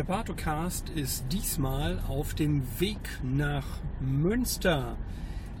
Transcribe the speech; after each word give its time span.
Der 0.00 0.06
Bartocast 0.06 0.88
ist 0.88 1.26
diesmal 1.30 1.98
auf 2.08 2.32
dem 2.32 2.62
Weg 2.80 2.96
nach 3.22 3.66
Münster. 4.00 4.96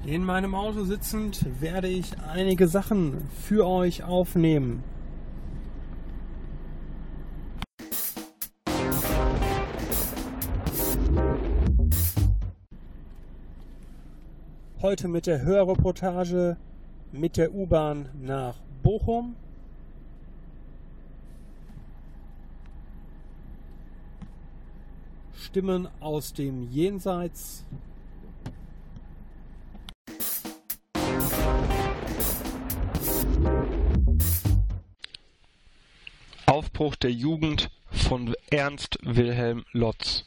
In 0.06 0.24
meinem 0.24 0.54
Auto 0.54 0.84
sitzend 0.84 1.44
werde 1.60 1.88
ich 1.88 2.18
einige 2.26 2.66
Sachen 2.66 3.28
für 3.38 3.66
euch 3.66 4.02
aufnehmen. 4.02 4.82
Heute 14.80 15.08
mit 15.08 15.26
der 15.26 15.42
Hörreportage 15.42 16.56
mit 17.12 17.36
der 17.36 17.54
U-Bahn 17.54 18.08
nach 18.18 18.54
Bochum 18.82 19.36
Stimmen 25.50 25.88
aus 25.98 26.32
dem 26.32 26.70
Jenseits. 26.70 27.64
Aufbruch 36.46 36.94
der 36.94 37.10
Jugend 37.10 37.68
von 37.90 38.32
Ernst 38.52 38.98
Wilhelm 39.02 39.64
Lotz. 39.72 40.24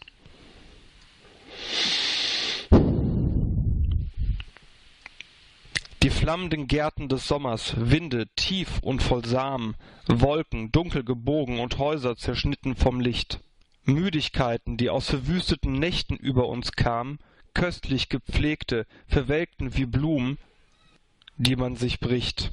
Die 6.02 6.10
flammenden 6.10 6.68
Gärten 6.68 7.08
des 7.08 7.26
Sommers, 7.30 7.76
Winde 7.78 8.28
tief 8.36 8.80
und 8.82 9.02
voll 9.02 9.24
Samen, 9.24 9.76
Wolken 10.06 10.74
dunkel 10.74 11.06
gebogen 11.06 11.62
und 11.62 11.78
Häuser 11.78 12.18
zerschnitten 12.18 12.76
vom 12.76 13.00
Licht. 13.00 13.40
Müdigkeiten, 13.86 14.78
die 14.78 14.90
aus 14.90 15.10
verwüsteten 15.10 15.74
Nächten 15.74 16.16
über 16.16 16.48
uns 16.48 16.72
kamen, 16.72 17.20
köstlich 17.54 18.10
gepflegte, 18.10 18.86
verwelkten 19.08 19.76
wie 19.76 19.86
Blumen, 19.86 20.38
die 21.38 21.56
man 21.56 21.76
sich 21.76 22.00
bricht. 22.00 22.52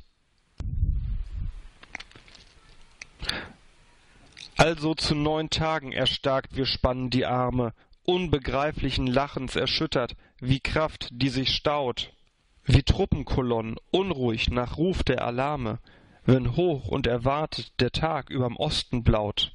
Also 4.57 4.95
zu 4.95 5.15
neun 5.15 5.49
Tagen 5.49 5.93
erstarkt 5.93 6.57
wir 6.57 6.67
spannen 6.67 7.09
die 7.09 7.25
Arme, 7.25 7.73
unbegreiflichen 8.05 9.07
Lachens 9.07 9.57
erschüttert, 9.57 10.17
wie 10.39 10.61
Kraft, 10.61 11.09
die 11.13 11.29
sich 11.29 11.55
staut, 11.55 12.13
wie 12.65 12.83
Truppenkolonnen, 12.83 13.77
unruhig 13.91 14.51
nach 14.51 14.77
Ruf 14.77 15.03
der 15.03 15.25
Alarme, 15.25 15.79
wenn 16.25 16.57
hoch 16.57 16.89
und 16.89 17.07
erwartet 17.07 17.73
der 17.81 17.91
Tag 17.91 18.31
überm 18.31 18.57
Osten 18.57 19.03
blaut. 19.03 19.53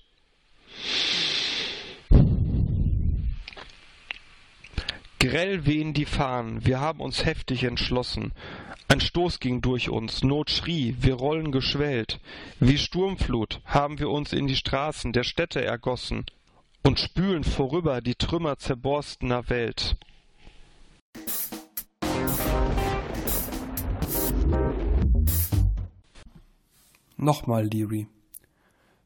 Grell 5.27 5.65
wehen 5.65 5.95
die 5.95 6.05
Fahnen, 6.05 6.67
wir 6.67 6.79
haben 6.79 6.99
uns 6.99 7.25
heftig 7.25 7.63
entschlossen. 7.63 8.31
Ein 8.87 9.01
Stoß 9.01 9.39
ging 9.39 9.59
durch 9.59 9.89
uns, 9.89 10.23
Not 10.23 10.51
schrie, 10.51 10.97
wir 10.99 11.15
rollen 11.15 11.51
geschwellt. 11.51 12.19
Wie 12.59 12.77
Sturmflut 12.77 13.59
haben 13.65 13.97
wir 13.97 14.11
uns 14.11 14.33
in 14.33 14.45
die 14.45 14.55
Straßen 14.55 15.13
der 15.13 15.23
Städte 15.23 15.65
ergossen 15.65 16.25
und 16.83 16.99
spülen 16.99 17.43
vorüber 17.43 18.01
die 18.01 18.13
Trümmer 18.13 18.59
zerborstener 18.59 19.49
Welt. 19.49 19.97
Nochmal, 27.17 27.65
Leary. 27.65 28.05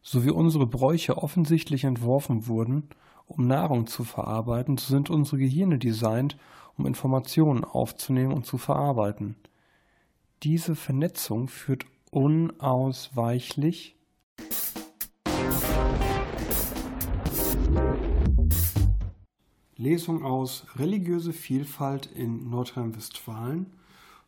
So 0.02 0.26
wie 0.26 0.32
unsere 0.32 0.68
Bräuche 0.68 1.18
offensichtlich 1.18 1.86
entworfen 1.86 2.46
wurden, 2.48 2.90
um 3.30 3.48
Nahrung 3.48 3.88
zu 3.88 4.04
verarbeiten, 4.04 4.78
so 4.78 4.88
sind 4.88 5.10
unsere 5.10 5.38
Gehirne 5.38 5.78
designt, 5.78 6.38
um 6.78 6.86
Informationen 6.86 7.64
aufzunehmen 7.64 8.34
und 8.34 8.46
zu 8.46 8.58
verarbeiten. 8.58 9.36
Diese 10.44 10.76
Vernetzung 10.76 11.48
führt 11.48 11.86
unausweichlich 12.12 13.96
Lesung 19.76 20.24
aus 20.24 20.66
Religiöse 20.76 21.32
Vielfalt 21.32 22.08
in 22.08 22.50
Nordrhein-Westfalen 22.50 23.68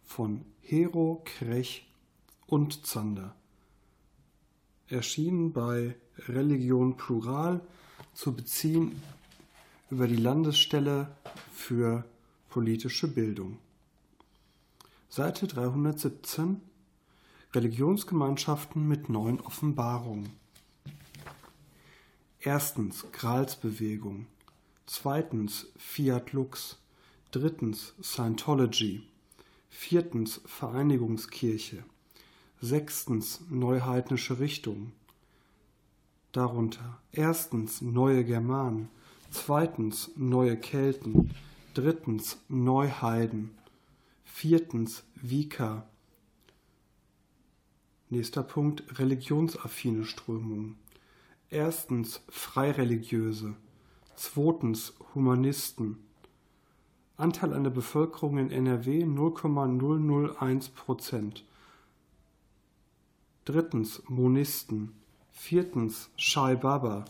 von 0.03 0.45
Hero, 0.61 1.23
Krech 1.25 1.89
und 2.45 2.85
Zander. 2.85 3.35
Erschienen 4.87 5.51
bei 5.51 5.95
Religion 6.27 6.95
Plural 6.97 7.61
zu 8.13 8.33
beziehen 8.33 9.01
über 9.89 10.07
die 10.07 10.15
Landesstelle 10.15 11.15
für 11.53 12.05
politische 12.49 13.07
Bildung. 13.07 13.57
Seite 15.09 15.47
317 15.47 16.61
Religionsgemeinschaften 17.53 18.87
mit 18.87 19.09
neuen 19.09 19.41
Offenbarungen. 19.41 20.31
Erstens 22.39 23.05
Gralsbewegung. 23.11 24.27
Zweitens 24.85 25.67
Fiat 25.77 26.31
Lux. 26.31 26.77
Drittens 27.31 27.93
Scientology. 28.01 29.03
Viertens 29.69 30.41
Vereinigungskirche. 30.45 31.83
Sechstens 32.61 33.41
Neuheidnische 33.49 34.39
Richtung 34.39 34.93
darunter 36.31 36.99
erstens 37.11 37.81
neue 37.81 38.23
Germanen, 38.23 38.89
zweitens 39.31 40.11
neue 40.15 40.57
Kelten, 40.57 41.31
drittens 41.73 42.37
Neuheiden, 42.47 43.51
viertens 44.23 45.03
Vika. 45.15 45.87
Nächster 48.09 48.43
Punkt 48.43 48.99
religionsaffine 48.99 50.03
Strömungen. 50.03 50.75
Erstens 51.49 52.21
Freireligiöse, 52.29 53.55
zweitens 54.15 54.93
Humanisten. 55.13 55.97
Anteil 57.17 57.53
an 57.53 57.63
der 57.63 57.71
Bevölkerung 57.71 58.37
in 58.37 58.51
NRW 58.51 59.05
0,001 59.05 60.69
Prozent. 60.69 61.45
Drittens 63.45 64.01
Monisten, 64.07 65.00
Viertens 65.31 66.09
Shai 66.17 66.55
Baba. 66.55 67.05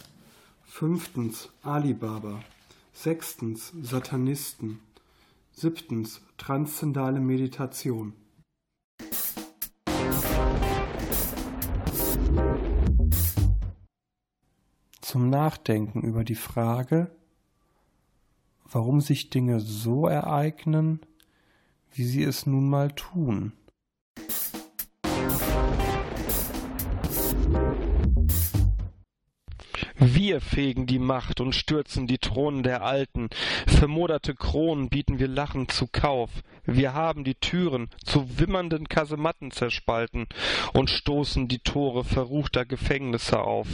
Fünftens 0.63 1.49
Alibaba. 1.63 2.39
Sechstens 2.93 3.73
Satanisten. 3.81 4.79
Siebtens 5.51 6.21
Transzendale 6.37 7.19
Meditation. 7.19 8.13
Zum 15.01 15.29
Nachdenken 15.29 16.01
über 16.03 16.23
die 16.23 16.35
Frage, 16.35 17.11
warum 18.71 19.01
sich 19.01 19.29
Dinge 19.29 19.59
so 19.59 20.07
ereignen, 20.07 21.01
wie 21.91 22.05
sie 22.05 22.23
es 22.23 22.45
nun 22.45 22.69
mal 22.69 22.91
tun. 22.91 23.51
Wir 30.31 30.39
fegen 30.39 30.85
die 30.85 30.97
Macht 30.97 31.41
und 31.41 31.53
stürzen 31.53 32.07
die 32.07 32.17
Thronen 32.17 32.63
der 32.63 32.83
Alten. 32.83 33.27
Vermoderte 33.67 34.33
Kronen 34.33 34.87
bieten 34.87 35.19
wir 35.19 35.27
lachend 35.27 35.73
zu 35.73 35.87
Kauf. 35.91 36.29
Wir 36.63 36.93
haben 36.93 37.25
die 37.25 37.35
Türen 37.35 37.89
zu 38.05 38.39
wimmernden 38.39 38.87
Kasematten 38.87 39.51
zerspalten 39.51 40.27
und 40.71 40.89
stoßen 40.89 41.49
die 41.49 41.59
Tore 41.59 42.05
verruchter 42.05 42.65
Gefängnisse 42.65 43.41
auf. 43.41 43.67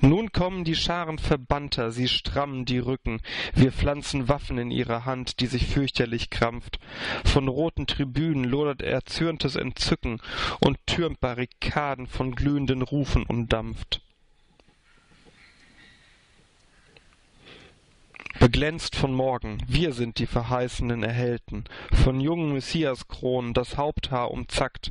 Nun 0.00 0.32
kommen 0.32 0.64
die 0.64 0.74
Scharen 0.74 1.18
Verbannter, 1.18 1.90
sie 1.90 2.08
strammen 2.08 2.64
die 2.64 2.78
Rücken, 2.78 3.20
wir 3.54 3.72
pflanzen 3.72 4.28
Waffen 4.28 4.58
in 4.58 4.70
ihre 4.70 5.04
Hand, 5.04 5.40
die 5.40 5.46
sich 5.46 5.66
fürchterlich 5.66 6.30
krampft. 6.30 6.78
Von 7.24 7.48
roten 7.48 7.86
Tribünen 7.86 8.44
lodert 8.44 8.82
erzürntes 8.82 9.56
Entzücken 9.56 10.20
und 10.60 10.78
türmt 10.86 11.20
Barrikaden 11.20 12.06
von 12.06 12.34
glühenden 12.34 12.82
Rufen 12.82 13.24
umdampft. 13.24 14.00
Beglänzt 18.40 18.96
von 18.96 19.14
Morgen, 19.14 19.58
wir 19.68 19.92
sind 19.92 20.18
die 20.18 20.26
verheißenen 20.26 21.02
Erhellten, 21.02 21.64
von 21.92 22.20
jungen 22.20 22.52
Messiaskronen 22.52 23.54
das 23.54 23.76
Haupthaar 23.76 24.30
umzackt, 24.32 24.90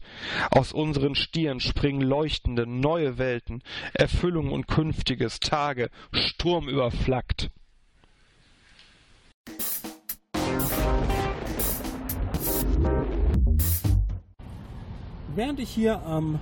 aus 0.49 0.71
unseren 0.71 1.13
Stirn 1.15 1.59
springen 1.59 2.01
leuchtende, 2.01 2.65
neue 2.65 3.17
Welten, 3.17 3.61
Erfüllung 3.93 4.51
und 4.51 4.67
künftiges, 4.67 5.39
Tage, 5.39 5.89
Sturm 6.13 6.69
überflackt. 6.69 7.49
Während 15.35 15.59
ich 15.59 15.69
hier 15.69 16.01
am 16.05 16.39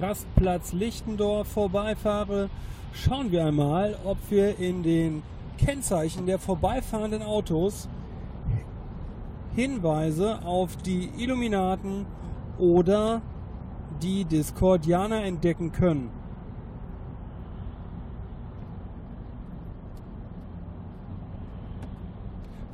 Rastplatz 0.00 0.72
Lichtendorf 0.72 1.48
vorbeifahre, 1.48 2.50
schauen 2.92 3.30
wir 3.30 3.44
einmal, 3.44 3.96
ob 4.04 4.18
wir 4.30 4.58
in 4.58 4.82
den 4.82 5.22
Kennzeichen 5.56 6.26
der 6.26 6.38
vorbeifahrenden 6.38 7.22
Autos 7.22 7.88
Hinweise 9.54 10.44
auf 10.44 10.76
die 10.76 11.08
Illuminaten 11.16 12.04
oder 12.58 13.22
die 14.02 14.24
Discordianer 14.24 15.24
entdecken 15.24 15.72
können. 15.72 16.10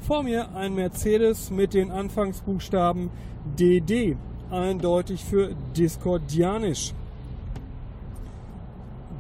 Vor 0.00 0.24
mir 0.24 0.54
ein 0.56 0.74
Mercedes 0.74 1.52
mit 1.52 1.74
den 1.74 1.92
Anfangsbuchstaben 1.92 3.10
DD, 3.58 4.16
eindeutig 4.50 5.24
für 5.24 5.54
Discordianisch. 5.76 6.92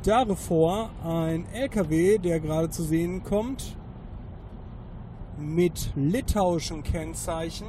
Davor 0.04 0.90
ein 1.04 1.46
LKW, 1.52 2.18
der 2.18 2.40
gerade 2.40 2.68
zu 2.70 2.82
sehen 2.82 3.22
kommt, 3.22 3.76
mit 5.38 5.92
litauischen 5.94 6.82
Kennzeichen, 6.82 7.68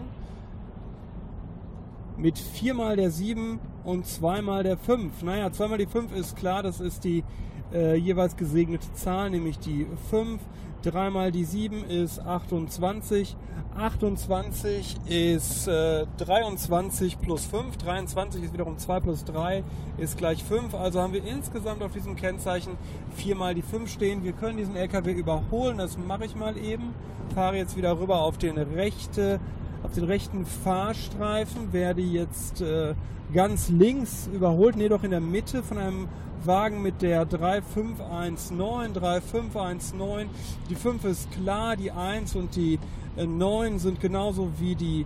mit 2.17 2.39
viermal 2.39 2.95
der 2.95 3.11
7 3.11 3.59
und 3.83 4.07
zweimal 4.07 4.63
der 4.63 4.77
5. 4.77 5.21
Naja, 5.21 5.51
zweimal 5.51 5.77
die 5.77 5.85
5 5.85 6.11
ist 6.15 6.35
klar, 6.35 6.63
das 6.63 6.79
ist 6.79 7.03
die 7.03 7.23
äh, 7.71 7.95
jeweils 7.97 8.35
gesegnete 8.35 8.91
Zahl, 8.93 9.29
nämlich 9.29 9.59
die 9.59 9.85
5. 10.09 10.41
Dreimal 10.83 11.31
die 11.31 11.45
7 11.45 11.85
ist 11.85 12.19
28. 12.19 13.37
28 13.77 14.97
ist 15.07 15.67
äh, 15.67 16.05
23 16.17 17.19
plus 17.19 17.45
5. 17.45 17.77
23 17.77 18.43
ist 18.43 18.53
wiederum 18.53 18.77
2 18.77 18.99
plus 18.99 19.23
3 19.23 19.63
ist 19.97 20.17
gleich 20.17 20.43
5. 20.43 20.75
Also 20.75 21.01
haben 21.01 21.13
wir 21.13 21.23
insgesamt 21.23 21.81
auf 21.83 21.93
diesem 21.93 22.17
Kennzeichen 22.17 22.77
viermal 23.15 23.55
die 23.55 23.61
5 23.61 23.89
stehen. 23.89 24.25
Wir 24.25 24.33
können 24.33 24.57
diesen 24.57 24.75
LKW 24.75 25.13
überholen. 25.13 25.77
Das 25.77 25.97
mache 25.97 26.25
ich 26.25 26.35
mal 26.35 26.57
eben. 26.57 26.93
Fahre 27.33 27.55
jetzt 27.55 27.77
wieder 27.77 27.97
rüber 27.97 28.21
auf 28.21 28.37
den, 28.37 28.57
rechte, 28.57 29.39
auf 29.83 29.93
den 29.93 30.05
rechten 30.05 30.45
Fahrstreifen. 30.45 31.73
Werde 31.73 32.01
jetzt 32.01 32.61
äh, 32.61 32.95
ganz 33.33 33.69
links 33.69 34.29
überholt. 34.33 34.75
Ne, 34.75 34.89
doch 34.89 35.03
in 35.03 35.11
der 35.11 35.21
Mitte 35.21 35.63
von 35.63 35.77
einem 35.77 36.07
Wagen 36.45 36.81
mit 36.81 37.01
der 37.01 37.25
3519, 37.25 38.93
3519. 38.93 40.29
Die 40.69 40.75
5 40.75 41.05
ist 41.05 41.31
klar, 41.31 41.75
die 41.75 41.91
1 41.91 42.35
und 42.35 42.55
die 42.55 42.79
9 43.15 43.75
äh, 43.75 43.79
sind 43.79 43.99
genauso 43.99 44.49
wie 44.59 44.75
die 44.75 45.05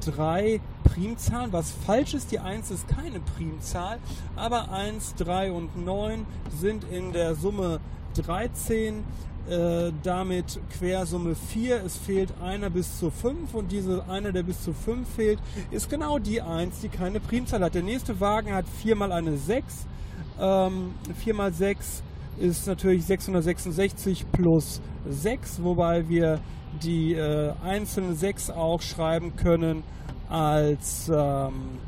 3 0.00 0.54
äh, 0.54 0.60
Primzahlen. 0.84 1.52
Was 1.52 1.70
falsch 1.70 2.14
ist, 2.14 2.32
die 2.32 2.40
1 2.40 2.70
ist 2.70 2.88
keine 2.88 3.20
Primzahl, 3.20 3.98
aber 4.36 4.72
1, 4.72 5.14
3 5.16 5.52
und 5.52 5.84
9 5.84 6.26
sind 6.58 6.84
in 6.90 7.12
der 7.12 7.34
Summe 7.34 7.80
13. 8.14 9.04
Äh, 9.48 9.92
damit 10.02 10.60
Quersumme 10.78 11.34
4. 11.34 11.82
Es 11.84 11.96
fehlt 11.96 12.34
einer 12.42 12.68
bis 12.68 12.98
zu 12.98 13.10
5 13.10 13.54
und 13.54 13.72
diese 13.72 14.04
einer, 14.08 14.30
der 14.30 14.42
bis 14.42 14.62
zu 14.62 14.74
5 14.74 15.08
fehlt, 15.08 15.38
ist 15.70 15.88
genau 15.88 16.18
die 16.18 16.42
1, 16.42 16.80
die 16.80 16.88
keine 16.88 17.18
Primzahl 17.18 17.62
hat. 17.62 17.74
Der 17.74 17.82
nächste 17.82 18.20
Wagen 18.20 18.52
hat 18.52 18.66
4 18.82 18.94
mal 18.94 19.10
eine 19.10 19.36
6 19.36 19.86
ähm, 20.40 20.94
4 21.16 21.34
mal 21.34 21.52
6 21.52 22.02
ist 22.38 22.66
natürlich 22.68 23.04
666 23.04 24.26
plus 24.30 24.80
6, 25.08 25.62
wobei 25.62 26.08
wir 26.08 26.40
die 26.82 27.14
äh, 27.14 27.52
einzelnen 27.64 28.14
6 28.14 28.50
auch 28.50 28.80
schreiben 28.80 29.34
können 29.34 29.82
als 30.28 31.10
ähm, 31.12 31.78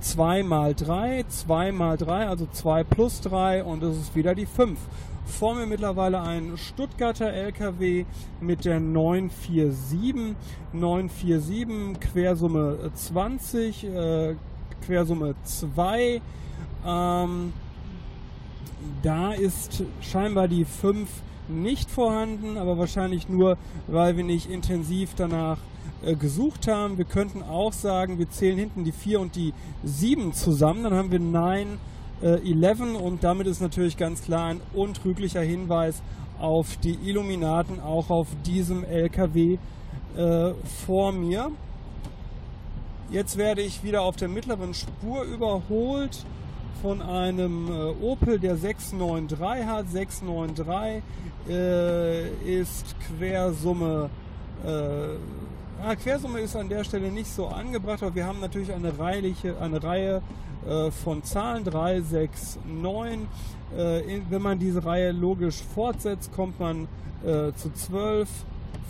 2 0.00 0.42
mal 0.42 0.74
3, 0.74 1.24
2 1.28 1.72
mal 1.72 1.96
3, 1.96 2.26
also 2.26 2.46
2 2.46 2.84
plus 2.84 3.20
3 3.20 3.62
und 3.62 3.82
es 3.84 3.96
ist 3.96 4.16
wieder 4.16 4.34
die 4.34 4.46
5. 4.46 4.78
Vor 5.24 5.54
mir 5.54 5.66
mittlerweile 5.66 6.20
ein 6.20 6.56
Stuttgarter 6.56 7.32
LKW 7.32 8.04
mit 8.40 8.64
der 8.64 8.78
947, 8.78 10.36
947 10.72 12.00
Quersumme 12.00 12.90
20, 12.94 13.84
äh, 13.84 14.34
Quersumme 14.84 15.34
2, 15.44 16.20
ähm, 16.86 17.52
da 19.02 19.32
ist 19.32 19.82
scheinbar 20.00 20.46
die 20.48 20.64
5 20.64 21.08
nicht 21.48 21.90
vorhanden, 21.90 22.56
aber 22.56 22.78
wahrscheinlich 22.78 23.28
nur, 23.28 23.56
weil 23.86 24.16
wir 24.16 24.24
nicht 24.24 24.50
intensiv 24.50 25.10
danach 25.16 25.58
äh, 26.04 26.14
gesucht 26.14 26.68
haben. 26.68 26.98
Wir 26.98 27.04
könnten 27.04 27.42
auch 27.42 27.72
sagen, 27.72 28.18
wir 28.18 28.30
zählen 28.30 28.58
hinten 28.58 28.84
die 28.84 28.92
4 28.92 29.20
und 29.20 29.36
die 29.36 29.52
7 29.82 30.32
zusammen, 30.32 30.84
dann 30.84 30.94
haben 30.94 31.10
wir 31.10 31.20
9, 31.20 31.78
äh, 32.24 32.50
11 32.50 32.80
und 33.00 33.22
damit 33.22 33.46
ist 33.46 33.60
natürlich 33.60 33.96
ganz 33.96 34.22
klar 34.22 34.46
ein 34.46 34.60
untrüglicher 34.72 35.42
Hinweis 35.42 36.02
auf 36.40 36.76
die 36.78 36.98
Illuminaten, 37.04 37.80
auch 37.80 38.10
auf 38.10 38.28
diesem 38.46 38.82
LKW 38.84 39.58
äh, 40.16 40.52
vor 40.86 41.12
mir. 41.12 41.50
Jetzt 43.10 43.36
werde 43.36 43.60
ich 43.60 43.84
wieder 43.84 44.02
auf 44.02 44.16
der 44.16 44.28
mittleren 44.28 44.74
Spur 44.74 45.22
überholt 45.24 46.24
von 46.82 47.02
einem 47.02 47.68
äh, 47.68 48.04
Opel, 48.04 48.38
der 48.38 48.56
693 48.56 49.66
hat. 49.66 49.90
693 49.90 51.02
äh, 51.48 52.60
ist 52.60 52.96
Quersumme. 53.00 54.10
Äh, 54.64 55.16
ja, 55.82 55.94
Quersumme 55.96 56.40
ist 56.40 56.56
an 56.56 56.68
der 56.68 56.84
Stelle 56.84 57.10
nicht 57.10 57.32
so 57.32 57.46
angebracht, 57.46 58.02
aber 58.02 58.14
wir 58.14 58.26
haben 58.26 58.40
natürlich 58.40 58.72
eine, 58.72 58.98
reiliche, 58.98 59.60
eine 59.60 59.82
Reihe 59.82 60.22
äh, 60.66 60.90
von 60.90 61.22
Zahlen 61.24 61.64
3, 61.64 62.00
6, 62.00 62.58
9. 62.66 63.26
wenn 64.30 64.42
man 64.42 64.58
diese 64.58 64.84
Reihe 64.84 65.10
logisch 65.10 65.62
fortsetzt, 65.74 66.32
kommt 66.32 66.60
man 66.60 66.86
äh, 67.22 67.52
zu 67.54 67.72
12, 67.74 68.28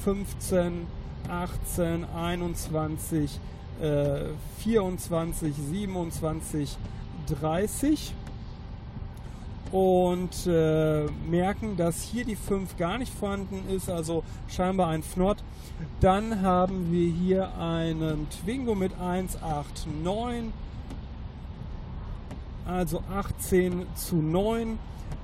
15, 0.04 0.86
18, 1.28 2.04
21, 2.14 3.40
24, 4.58 5.54
27, 5.56 6.78
30 7.40 8.14
und 9.74 10.46
äh, 10.46 11.06
merken, 11.28 11.76
dass 11.76 12.00
hier 12.00 12.24
die 12.24 12.36
5 12.36 12.76
gar 12.76 12.96
nicht 12.96 13.12
vorhanden 13.12 13.64
ist, 13.68 13.90
also 13.90 14.22
scheinbar 14.46 14.86
ein 14.90 15.02
Fnot. 15.02 15.38
Dann 15.98 16.42
haben 16.42 16.92
wir 16.92 17.10
hier 17.10 17.58
einen 17.58 18.28
Twingo 18.30 18.76
mit 18.76 18.92
189, 19.00 20.52
also 22.64 23.02
18 23.12 23.84
zu 23.96 24.14
9. 24.14 24.78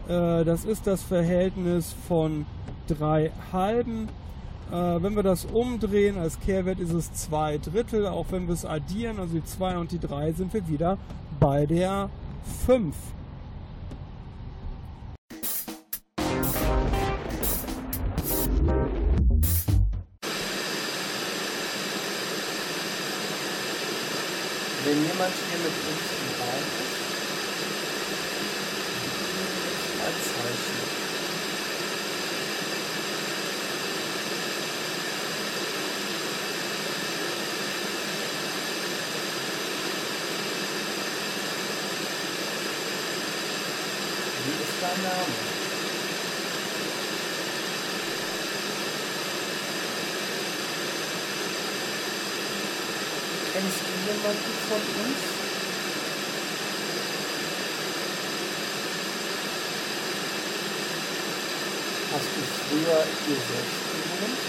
Äh, 0.09 0.45
das 0.45 0.65
ist 0.65 0.85
das 0.85 1.01
Verhältnis 1.05 1.95
von 2.09 2.45
3 2.89 3.31
halben. 3.53 4.09
Äh, 4.73 4.75
wenn 4.75 5.15
wir 5.15 5.23
das 5.23 5.45
umdrehen, 5.45 6.19
als 6.19 6.41
Kehrwert 6.41 6.81
ist 6.81 6.93
es 6.93 7.13
2 7.13 7.59
Drittel. 7.59 8.09
Auch 8.09 8.27
wenn 8.31 8.49
wir 8.49 8.55
es 8.55 8.65
addieren, 8.65 9.21
also 9.21 9.33
die 9.33 9.45
2 9.45 9.79
und 9.79 9.93
die 9.93 10.01
3, 10.01 10.33
sind 10.33 10.53
wir 10.53 10.67
wieder 10.67 10.99
bei 11.39 11.67
der 11.67 12.11
5. 12.67 12.97
Wenn 25.31 25.39
jemand 25.39 25.49
hier 25.49 25.59
mit 25.59 25.75
uns 25.87 26.07
im 26.19 26.31
Raum 26.41 26.67
ist, 26.81 26.99
ein 30.05 30.17
Zeichen. 30.25 31.01
dein 44.81 45.03
Name? 45.03 45.61
Kennst 53.53 53.81
du 53.81 53.93
jemanden 54.13 54.53
von 54.69 55.05
uns? 55.05 55.41
Hast 62.21 62.29
du 62.37 62.43
früher 62.69 63.01
hier 63.25 63.41
selbst 63.49 63.81
gewohnt? 63.89 64.41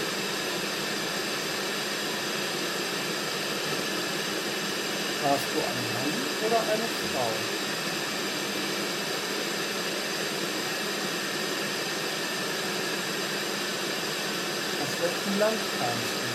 Warst 5.22 5.48
du 5.54 5.58
ein 5.58 5.80
Mann 5.94 6.12
oder 6.44 6.60
eine 6.70 6.86
Frau? 7.14 7.62
welchem 15.02 15.38
Land 15.40 15.58
kamst 15.78 16.14
du? 16.14 16.28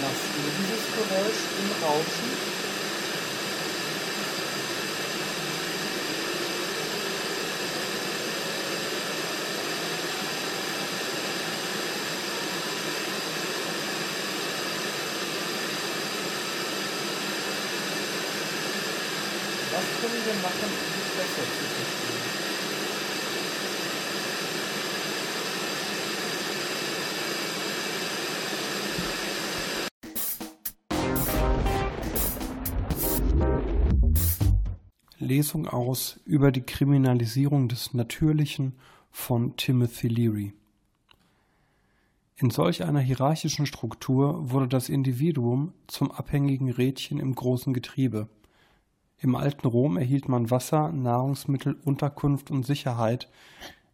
Machst 0.00 0.28
du 0.32 0.40
dieses 0.56 0.84
Geräusch 0.94 1.42
im 1.58 1.68
Rauschen? 1.84 2.57
Lesung 35.28 35.68
aus 35.68 36.20
über 36.24 36.50
die 36.50 36.62
Kriminalisierung 36.62 37.68
des 37.68 37.92
Natürlichen 37.92 38.72
von 39.10 39.56
Timothy 39.56 40.08
Leary. 40.08 40.54
In 42.36 42.48
solch 42.50 42.84
einer 42.84 43.00
hierarchischen 43.00 43.66
Struktur 43.66 44.50
wurde 44.50 44.68
das 44.68 44.88
Individuum 44.88 45.74
zum 45.86 46.10
abhängigen 46.10 46.70
Rädchen 46.70 47.18
im 47.20 47.34
großen 47.34 47.74
Getriebe. 47.74 48.28
Im 49.18 49.34
alten 49.34 49.66
Rom 49.66 49.98
erhielt 49.98 50.28
man 50.28 50.50
Wasser, 50.50 50.92
Nahrungsmittel, 50.92 51.76
Unterkunft 51.84 52.50
und 52.50 52.64
Sicherheit 52.64 53.28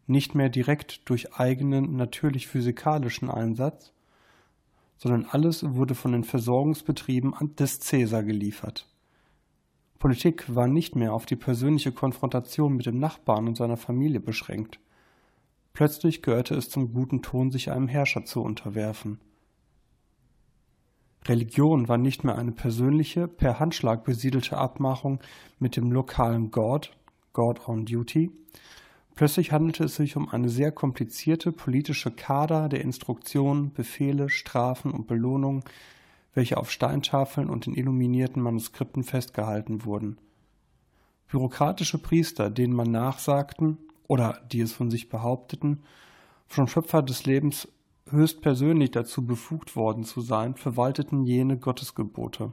nicht 0.07 0.35
mehr 0.35 0.49
direkt 0.49 1.09
durch 1.09 1.33
eigenen 1.33 1.97
natürlich-physikalischen 1.97 3.29
Einsatz, 3.29 3.91
sondern 4.97 5.25
alles 5.25 5.73
wurde 5.73 5.95
von 5.95 6.13
den 6.13 6.23
Versorgungsbetrieben 6.23 7.33
des 7.57 7.81
Cäsar 7.81 8.23
geliefert. 8.23 8.87
Politik 9.99 10.53
war 10.53 10.67
nicht 10.67 10.95
mehr 10.95 11.13
auf 11.13 11.25
die 11.25 11.35
persönliche 11.35 11.91
Konfrontation 11.91 12.75
mit 12.75 12.85
dem 12.85 12.99
Nachbarn 12.99 13.47
und 13.47 13.57
seiner 13.57 13.77
Familie 13.77 14.19
beschränkt. 14.19 14.79
Plötzlich 15.73 16.21
gehörte 16.21 16.55
es 16.55 16.69
zum 16.69 16.93
guten 16.93 17.21
Ton, 17.21 17.51
sich 17.51 17.71
einem 17.71 17.87
Herrscher 17.87 18.23
zu 18.23 18.41
unterwerfen. 18.41 19.19
Religion 21.27 21.87
war 21.87 21.97
nicht 21.97 22.23
mehr 22.23 22.37
eine 22.37 22.51
persönliche, 22.51 23.27
per 23.27 23.59
Handschlag 23.59 24.03
besiedelte 24.03 24.57
Abmachung 24.57 25.19
mit 25.59 25.75
dem 25.75 25.91
lokalen 25.91 26.51
God, 26.51 26.95
God 27.33 27.67
on 27.67 27.85
Duty. 27.85 28.31
Plötzlich 29.15 29.51
handelte 29.51 29.85
es 29.85 29.95
sich 29.95 30.17
um 30.17 30.29
eine 30.29 30.49
sehr 30.49 30.71
komplizierte 30.71 31.51
politische 31.51 32.11
Kader 32.11 32.69
der 32.69 32.81
Instruktionen, 32.81 33.73
Befehle, 33.73 34.29
Strafen 34.29 34.91
und 34.91 35.07
Belohnungen, 35.07 35.63
welche 36.35 36.57
auf 36.57 36.69
Steintafeln 36.69 37.49
und 37.49 37.65
in 37.65 37.73
illuminierten 37.73 38.41
Manuskripten 38.41 39.03
festgehalten 39.03 39.85
wurden. 39.85 40.19
Bürokratische 41.27 41.97
Priester, 41.97 42.51
denen 42.51 42.73
man 42.73 42.91
nachsagten, 42.91 43.79
oder 44.07 44.39
die 44.51 44.61
es 44.61 44.71
von 44.71 44.91
sich 44.91 45.09
behaupteten, 45.09 45.81
vom 46.45 46.67
Schöpfer 46.67 47.01
des 47.01 47.25
Lebens 47.25 47.67
höchstpersönlich 48.11 48.91
dazu 48.91 49.25
befugt 49.25 49.75
worden 49.75 50.03
zu 50.03 50.21
sein, 50.21 50.55
verwalteten 50.55 51.23
jene 51.23 51.57
Gottesgebote. 51.57 52.51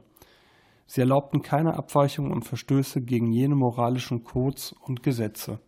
Sie 0.87 1.01
erlaubten 1.01 1.43
keine 1.43 1.75
Abweichungen 1.75 2.31
und 2.31 2.43
Verstöße 2.43 3.01
gegen 3.01 3.31
jene 3.31 3.55
moralischen 3.55 4.23
Codes 4.23 4.73
und 4.81 5.03
Gesetze. 5.03 5.59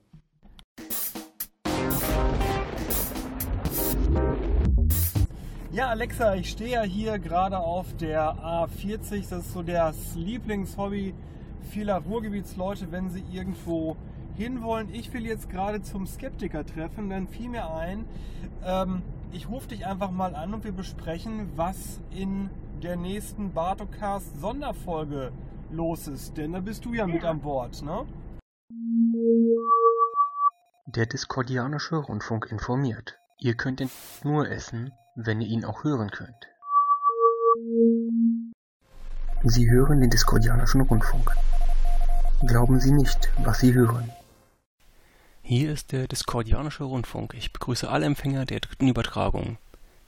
Ja, 5.75 5.89
Alexa, 5.89 6.35
ich 6.35 6.51
stehe 6.51 6.69
ja 6.69 6.83
hier 6.83 7.19
gerade 7.19 7.57
auf 7.57 7.97
der 7.97 8.35
A40. 8.35 9.29
Das 9.29 9.45
ist 9.45 9.51
so 9.51 9.61
das 9.61 10.15
Lieblingshobby 10.15 11.13
vieler 11.69 11.97
Ruhrgebietsleute, 11.97 12.93
wenn 12.93 13.09
sie 13.09 13.25
irgendwo 13.29 13.97
hinwollen. 14.37 14.87
Ich 14.93 15.11
will 15.11 15.25
jetzt 15.25 15.49
gerade 15.49 15.81
zum 15.81 16.07
Skeptiker 16.07 16.65
treffen. 16.65 17.09
Dann 17.09 17.27
fiel 17.27 17.49
mir 17.49 17.69
ein, 17.73 18.05
ähm, 18.63 19.01
ich 19.33 19.49
rufe 19.49 19.67
dich 19.67 19.85
einfach 19.85 20.11
mal 20.11 20.33
an 20.33 20.53
und 20.53 20.63
wir 20.63 20.71
besprechen, 20.71 21.51
was 21.57 21.99
in 22.09 22.49
der 22.81 22.95
nächsten 22.95 23.51
Bartocast 23.51 24.39
Sonderfolge 24.39 25.33
los 25.71 26.07
ist. 26.07 26.37
Denn 26.37 26.53
da 26.53 26.61
bist 26.61 26.85
du 26.85 26.93
ja, 26.93 27.05
ja. 27.05 27.07
mit 27.07 27.25
an 27.25 27.41
Bord, 27.41 27.81
ne? 27.81 28.05
Der 30.85 31.05
Diskordianische 31.05 31.97
Rundfunk 31.97 32.49
informiert. 32.49 33.19
Ihr 33.39 33.55
könnt 33.55 33.81
ihn 33.81 33.89
nur 34.23 34.49
essen, 34.49 34.93
wenn 35.15 35.41
ihr 35.41 35.47
ihn 35.47 35.65
auch 35.65 35.83
hören 35.83 36.11
könnt. 36.11 36.47
Sie 39.43 39.69
hören 39.69 40.01
den 40.01 40.09
Diskordianischen 40.09 40.81
Rundfunk. 40.81 41.31
Glauben 42.45 42.79
Sie 42.79 42.91
nicht, 42.91 43.29
was 43.37 43.59
Sie 43.59 43.73
hören. 43.73 44.11
Hier 45.41 45.71
ist 45.71 45.91
der 45.91 46.07
Diskordianische 46.07 46.83
Rundfunk. 46.83 47.33
Ich 47.33 47.53
begrüße 47.53 47.89
alle 47.89 48.05
Empfänger 48.05 48.45
der 48.45 48.59
dritten 48.59 48.87
Übertragung. 48.87 49.57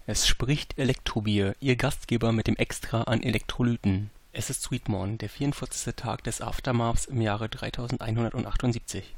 Es 0.06 0.28
spricht 0.28 0.78
Elektrobier, 0.78 1.56
Ihr 1.60 1.76
Gastgeber 1.76 2.32
mit 2.32 2.48
dem 2.48 2.56
Extra 2.56 3.04
an 3.04 3.22
Elektrolyten. 3.24 4.10
Es 4.34 4.50
ist 4.50 4.64
Sweetmorn, 4.64 5.18
der 5.18 5.30
44. 5.30 5.96
Tag 5.96 6.24
des 6.24 6.42
Aftermaths 6.42 7.06
im 7.06 7.22
Jahre 7.22 7.50
3178. 7.50 9.16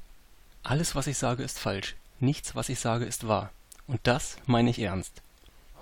Alles, 0.63 0.95
was 0.95 1.07
ich 1.07 1.17
sage, 1.17 1.43
ist 1.43 1.57
falsch. 1.57 1.95
Nichts, 2.19 2.55
was 2.55 2.69
ich 2.69 2.79
sage, 2.79 3.05
ist 3.05 3.27
wahr. 3.27 3.51
Und 3.87 4.01
das 4.03 4.37
meine 4.45 4.69
ich 4.69 4.79
ernst. 4.79 5.21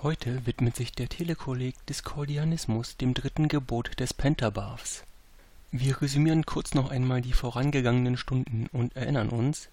Heute 0.03 0.45
widmet 0.45 0.75
sich 0.75 0.91
der 0.91 1.09
Telekolleg 1.09 1.73
Diskordianismus 1.87 2.97
dem 2.97 3.15
dritten 3.15 3.47
Gebot 3.47 3.99
des 3.99 4.13
Pentabaths. 4.13 5.03
Wir 5.71 5.99
resümieren 5.99 6.45
kurz 6.45 6.75
noch 6.75 6.91
einmal 6.91 7.21
die 7.21 7.33
vorangegangenen 7.33 8.15
Stunden 8.15 8.67
und 8.71 8.95
erinnern 8.95 9.29
uns, 9.29 9.69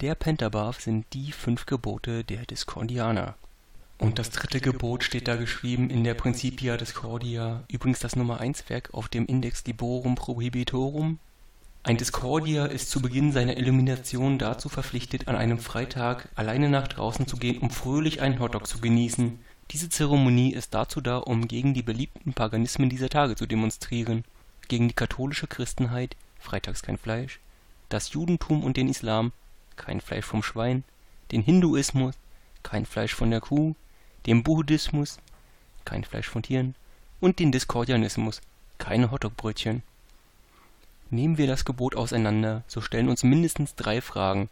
der 0.00 0.14
Pentabath 0.14 0.80
sind 0.80 1.04
die 1.12 1.32
fünf 1.32 1.66
Gebote 1.66 2.24
der 2.24 2.46
Diskordianer. 2.46 3.34
Und 3.98 4.18
das 4.18 4.30
dritte 4.30 4.62
Gebot 4.62 5.04
steht 5.04 5.28
da 5.28 5.36
geschrieben 5.36 5.90
in 5.90 6.02
der 6.02 6.14
Principia 6.14 6.78
Discordia, 6.78 7.64
übrigens 7.70 7.98
das 7.98 8.16
Nummer 8.16 8.40
1 8.40 8.70
Werk 8.70 8.94
auf 8.94 9.10
dem 9.10 9.26
Index 9.26 9.66
Liborum 9.66 10.14
Prohibitorum. 10.14 11.18
Ein 11.82 11.98
Discordier 11.98 12.70
ist 12.70 12.90
zu 12.90 13.02
Beginn 13.02 13.32
seiner 13.32 13.58
Illumination 13.58 14.38
dazu 14.38 14.70
verpflichtet, 14.70 15.28
an 15.28 15.36
einem 15.36 15.58
Freitag 15.58 16.30
alleine 16.36 16.70
nach 16.70 16.88
draußen 16.88 17.26
zu 17.26 17.36
gehen, 17.36 17.58
um 17.58 17.68
fröhlich 17.68 18.22
einen 18.22 18.40
Hotdog 18.40 18.66
zu 18.66 18.80
genießen, 18.80 19.38
diese 19.70 19.90
Zeremonie 19.90 20.54
ist 20.54 20.72
dazu 20.72 21.00
da, 21.02 21.18
um 21.18 21.46
gegen 21.46 21.74
die 21.74 21.82
beliebten 21.82 22.32
Paganismen 22.32 22.88
dieser 22.88 23.10
Tage 23.10 23.36
zu 23.36 23.46
demonstrieren, 23.46 24.24
gegen 24.68 24.88
die 24.88 24.94
katholische 24.94 25.46
Christenheit 25.46 26.16
(freitags 26.40 26.80
kein 26.82 26.96
Fleisch), 26.96 27.38
das 27.90 28.12
Judentum 28.12 28.64
und 28.64 28.78
den 28.78 28.88
Islam 28.88 29.30
(kein 29.76 30.00
Fleisch 30.00 30.24
vom 30.24 30.42
Schwein), 30.42 30.84
den 31.32 31.42
Hinduismus 31.42 32.14
(kein 32.62 32.86
Fleisch 32.86 33.14
von 33.14 33.30
der 33.30 33.42
Kuh), 33.42 33.74
den 34.24 34.42
Buddhismus 34.42 35.18
(kein 35.84 36.02
Fleisch 36.02 36.28
von 36.28 36.42
Tieren) 36.42 36.74
und 37.20 37.38
den 37.38 37.52
Diskordianismus 37.52 38.40
(keine 38.78 39.10
Hotdogbrötchen). 39.10 39.82
Nehmen 41.10 41.36
wir 41.36 41.46
das 41.46 41.66
Gebot 41.66 41.94
auseinander, 41.94 42.62
so 42.68 42.80
stellen 42.80 43.08
uns 43.10 43.22
mindestens 43.22 43.74
drei 43.74 44.00
Fragen: 44.00 44.48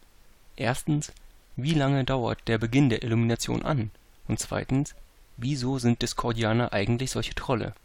Erstens, 0.55 1.11
Wie 1.55 1.73
lange 1.73 2.03
dauert 2.03 2.47
der 2.47 2.59
Beginn 2.59 2.89
der 2.89 3.01
Illumination 3.01 3.63
an? 3.63 3.89
und 4.27 4.39
zweitens 4.39 4.93
Wieso 5.37 5.77
sind 5.77 6.01
Diskordianer 6.01 6.73
eigentlich 6.73 7.11
solche 7.11 7.35
Trolle? 7.35 7.75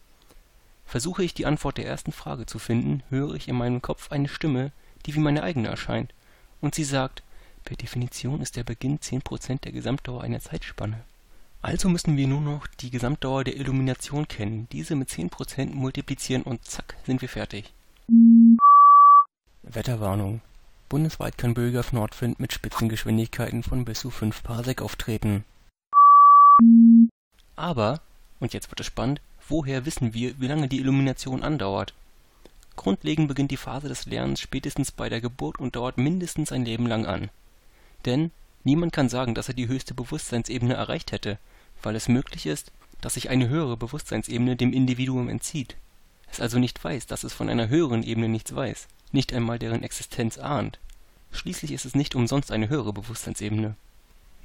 Versuche 0.87 1.23
ich 1.23 1.35
die 1.35 1.45
Antwort 1.45 1.77
der 1.77 1.87
ersten 1.87 2.13
Frage 2.13 2.47
zu 2.47 2.59
finden, 2.59 3.03
höre 3.11 3.35
ich 3.35 3.47
in 3.47 3.57
meinem 3.57 3.83
Kopf 3.83 4.11
eine 4.11 4.29
Stimme, 4.29 4.73
die 5.05 5.15
wie 5.15 5.21
meine 5.21 5.43
eigene 5.43 5.69
erscheint, 5.69 6.15
und 6.63 6.75
sie 6.75 6.85
sagt, 6.85 7.23
per 7.65 7.77
Definition 7.77 8.41
ist 8.41 8.57
der 8.57 8.65
Beginn 8.65 8.99
10% 8.99 9.61
der 9.61 9.73
Gesamtdauer 9.73 10.23
einer 10.23 10.41
Zeitspanne. 10.41 11.05
Also 11.61 11.91
müssen 11.91 12.17
wir 12.17 12.27
nur 12.27 12.41
noch 12.41 12.67
die 12.67 12.91
Gesamtdauer 12.91 13.45
der 13.45 13.57
Illumination 13.57 14.27
kennen, 14.27 14.67
diese 14.73 14.97
mit 14.97 15.11
10% 15.11 15.75
multiplizieren 15.75 16.43
und 16.43 16.65
zack, 16.65 16.97
sind 17.05 17.21
wir 17.21 17.29
fertig. 17.29 17.73
Wetterwarnung. 19.63 20.41
Bundesweit 20.89 21.39
kann 21.39 21.55
Böige 21.55 21.81
auf 21.81 21.93
Nordwind 21.93 22.41
mit 22.41 22.53
Spitzengeschwindigkeiten 22.53 23.63
von 23.63 23.85
bis 23.85 24.01
zu 24.01 24.11
5 24.11 24.43
Parsec 24.43 24.83
auftreten. 24.83 25.45
Aber, 27.57 28.01
und 28.41 28.53
jetzt 28.53 28.71
wird 28.71 28.81
es 28.81 28.87
spannend, 28.87 29.21
woher 29.49 29.85
wissen 29.85 30.15
wir, 30.15 30.41
wie 30.41 30.47
lange 30.47 30.69
die 30.69 30.79
Illumination 30.79 31.43
andauert? 31.43 31.95
Grundlegend 32.77 33.29
beginnt 33.29 33.51
die 33.51 33.57
Phase 33.57 33.89
des 33.89 34.07
Lernens 34.07 34.41
spätestens 34.41 34.93
bei 34.93 35.09
der 35.09 35.21
Geburt 35.21 35.59
und 35.59 35.77
dauert 35.77 35.99
mindestens 35.99 36.53
ein 36.53 36.65
Leben 36.65 36.87
lang 36.87 37.05
an. 37.07 37.31
Denn 38.07 38.31
niemand 38.65 38.93
kann 38.93 39.09
sagen, 39.09 39.35
dass 39.35 39.49
er 39.49 39.55
die 39.55 39.69
höchste 39.69 39.95
Bewusstseinsebene 39.95 40.75
erreicht 40.75 41.13
hätte, 41.13 41.39
weil 41.83 41.97
es 41.97 42.09
möglich 42.09 42.47
ist, 42.47 42.73
dass 43.01 43.15
sich 43.15 43.29
eine 43.29 43.49
höhere 43.49 43.77
Bewusstseinsebene 43.77 44.57
dem 44.57 44.73
Individuum 44.73 45.29
entzieht, 45.29 45.77
es 46.33 46.41
also 46.41 46.59
nicht 46.59 46.83
weiß, 46.83 47.07
dass 47.07 47.25
es 47.25 47.35
von 47.35 47.51
einer 47.51 47.69
höheren 47.69 48.03
Ebene 48.03 48.29
nichts 48.29 48.55
weiß, 48.55 48.89
nicht 49.13 49.35
einmal 49.35 49.59
deren 49.59 49.83
Existenz 49.83 50.39
ahnt. 50.39 50.79
Schließlich 51.31 51.73
ist 51.73 51.85
es 51.85 51.95
nicht 51.95 52.15
umsonst 52.15 52.51
eine 52.51 52.71
höhere 52.71 52.95
Bewusstseinsebene 52.95 53.77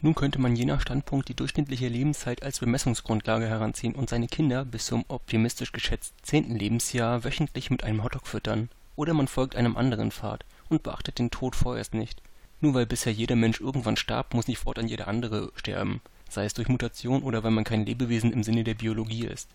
nun 0.02 0.14
könnte 0.14 0.40
man 0.40 0.56
je 0.56 0.66
nach 0.66 0.82
Standpunkt 0.82 1.28
die 1.28 1.34
durchschnittliche 1.34 1.88
Lebenszeit 1.88 2.44
als 2.44 2.60
Bemessungsgrundlage 2.60 3.48
heranziehen 3.48 3.96
und 3.96 4.10
seine 4.10 4.28
Kinder 4.28 4.64
bis 4.64 4.86
zum 4.86 5.04
optimistisch 5.08 5.72
geschätzt 5.72 6.14
zehnten 6.22 6.56
Lebensjahr 6.56 7.24
wöchentlich 7.24 7.72
mit 7.72 7.84
einem 7.84 8.04
Hotdog 8.04 8.28
füttern. 8.28 8.70
Oder 8.96 9.14
man 9.14 9.28
folgt 9.28 9.56
einem 9.56 9.76
anderen 9.76 10.12
Pfad 10.12 10.46
und 10.70 10.84
beachtet 10.84 11.18
den 11.18 11.32
Tod 11.32 11.56
vorerst 11.56 11.96
nicht. 11.96 12.22
Nur 12.62 12.74
weil 12.74 12.86
bisher 12.86 13.14
jeder 13.14 13.36
Mensch 13.36 13.60
irgendwann 13.60 13.98
starb, 13.98 14.34
muss 14.34 14.48
nicht 14.48 14.60
fortan 14.60 14.88
jeder 14.88 15.08
andere 15.08 15.52
sterben, 15.56 16.02
sei 16.30 16.46
es 16.46 16.54
durch 16.54 16.68
Mutation 16.68 17.24
oder 17.24 17.44
weil 17.44 17.52
man 17.52 17.64
kein 17.64 17.86
Lebewesen 17.86 18.32
im 18.34 18.44
Sinne 18.44 18.64
der 18.64 18.76
Biologie 18.76 19.26
ist. 19.26 19.50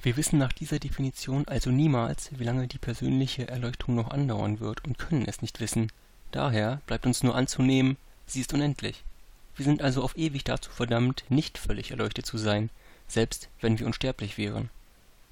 Wir 0.00 0.16
wissen 0.16 0.38
nach 0.38 0.52
dieser 0.52 0.78
Definition 0.78 1.48
also 1.48 1.70
niemals, 1.70 2.30
wie 2.38 2.44
lange 2.44 2.68
die 2.68 2.78
persönliche 2.78 3.48
Erleuchtung 3.48 3.96
noch 3.96 4.10
andauern 4.10 4.60
wird 4.60 4.84
und 4.84 4.98
können 4.98 5.26
es 5.26 5.42
nicht 5.42 5.58
wissen. 5.58 5.90
Daher 6.30 6.80
bleibt 6.86 7.06
uns 7.06 7.24
nur 7.24 7.34
anzunehmen, 7.34 7.96
sie 8.26 8.40
ist 8.40 8.54
unendlich. 8.54 9.02
Wir 9.58 9.64
sind 9.64 9.82
also 9.82 10.04
auf 10.04 10.16
ewig 10.16 10.44
dazu 10.44 10.70
verdammt, 10.70 11.24
nicht 11.30 11.58
völlig 11.58 11.90
erleuchtet 11.90 12.24
zu 12.24 12.38
sein, 12.38 12.70
selbst 13.08 13.48
wenn 13.60 13.76
wir 13.76 13.86
unsterblich 13.86 14.38
wären. 14.38 14.70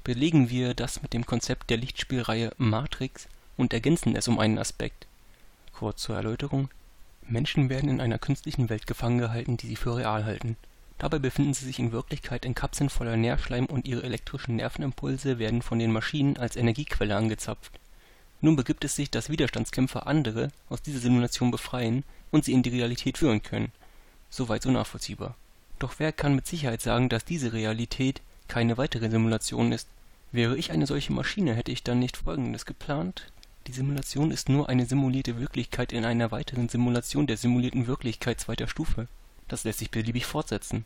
Belegen 0.02 0.50
wir 0.50 0.74
das 0.74 1.00
mit 1.00 1.12
dem 1.12 1.24
Konzept 1.24 1.70
der 1.70 1.76
Lichtspielreihe 1.76 2.52
Matrix 2.58 3.28
und 3.56 3.72
ergänzen 3.72 4.16
es 4.16 4.26
um 4.26 4.40
einen 4.40 4.58
Aspekt. 4.58 5.06
Kurz 5.72 6.02
zur 6.02 6.16
Erläuterung. 6.16 6.70
Menschen 7.22 7.68
werden 7.68 7.88
in 7.88 8.00
einer 8.00 8.18
künstlichen 8.18 8.68
Welt 8.68 8.88
gefangen 8.88 9.18
gehalten, 9.18 9.58
die 9.58 9.68
sie 9.68 9.76
für 9.76 9.96
real 9.96 10.24
halten. 10.24 10.56
Dabei 10.98 11.20
befinden 11.20 11.54
sie 11.54 11.64
sich 11.64 11.78
in 11.78 11.92
Wirklichkeit 11.92 12.44
in 12.44 12.56
Kapseln 12.56 12.90
voller 12.90 13.16
Nährschleim 13.16 13.66
und 13.66 13.86
ihre 13.86 14.02
elektrischen 14.02 14.56
Nervenimpulse 14.56 15.38
werden 15.38 15.62
von 15.62 15.78
den 15.78 15.92
Maschinen 15.92 16.36
als 16.36 16.56
Energiequelle 16.56 17.14
angezapft. 17.14 17.78
Nun 18.40 18.56
begibt 18.56 18.84
es 18.84 18.96
sich, 18.96 19.08
dass 19.08 19.30
Widerstandskämpfer 19.30 20.08
andere 20.08 20.50
aus 20.68 20.82
dieser 20.82 20.98
Simulation 20.98 21.52
befreien 21.52 22.02
und 22.32 22.44
sie 22.44 22.54
in 22.54 22.64
die 22.64 22.70
Realität 22.70 23.18
führen 23.18 23.40
können. 23.40 23.70
Soweit 24.36 24.62
so 24.62 24.70
nachvollziehbar. 24.70 25.34
Doch 25.78 25.94
wer 25.98 26.12
kann 26.12 26.34
mit 26.34 26.46
Sicherheit 26.46 26.82
sagen, 26.82 27.08
dass 27.08 27.24
diese 27.24 27.52
Realität 27.52 28.20
keine 28.48 28.76
weitere 28.76 29.08
Simulation 29.08 29.72
ist? 29.72 29.88
Wäre 30.30 30.56
ich 30.56 30.72
eine 30.72 30.86
solche 30.86 31.12
Maschine, 31.12 31.54
hätte 31.54 31.72
ich 31.72 31.82
dann 31.82 32.00
nicht 32.00 32.18
Folgendes 32.18 32.66
geplant: 32.66 33.32
Die 33.66 33.72
Simulation 33.72 34.30
ist 34.30 34.48
nur 34.48 34.68
eine 34.68 34.84
simulierte 34.84 35.38
Wirklichkeit 35.38 35.92
in 35.92 36.04
einer 36.04 36.30
weiteren 36.32 36.68
Simulation 36.68 37.26
der 37.26 37.38
simulierten 37.38 37.86
Wirklichkeit 37.86 38.38
zweiter 38.40 38.68
Stufe 38.68 39.08
das 39.48 39.64
lässt 39.64 39.78
sich 39.78 39.90
beliebig 39.90 40.26
fortsetzen. 40.26 40.84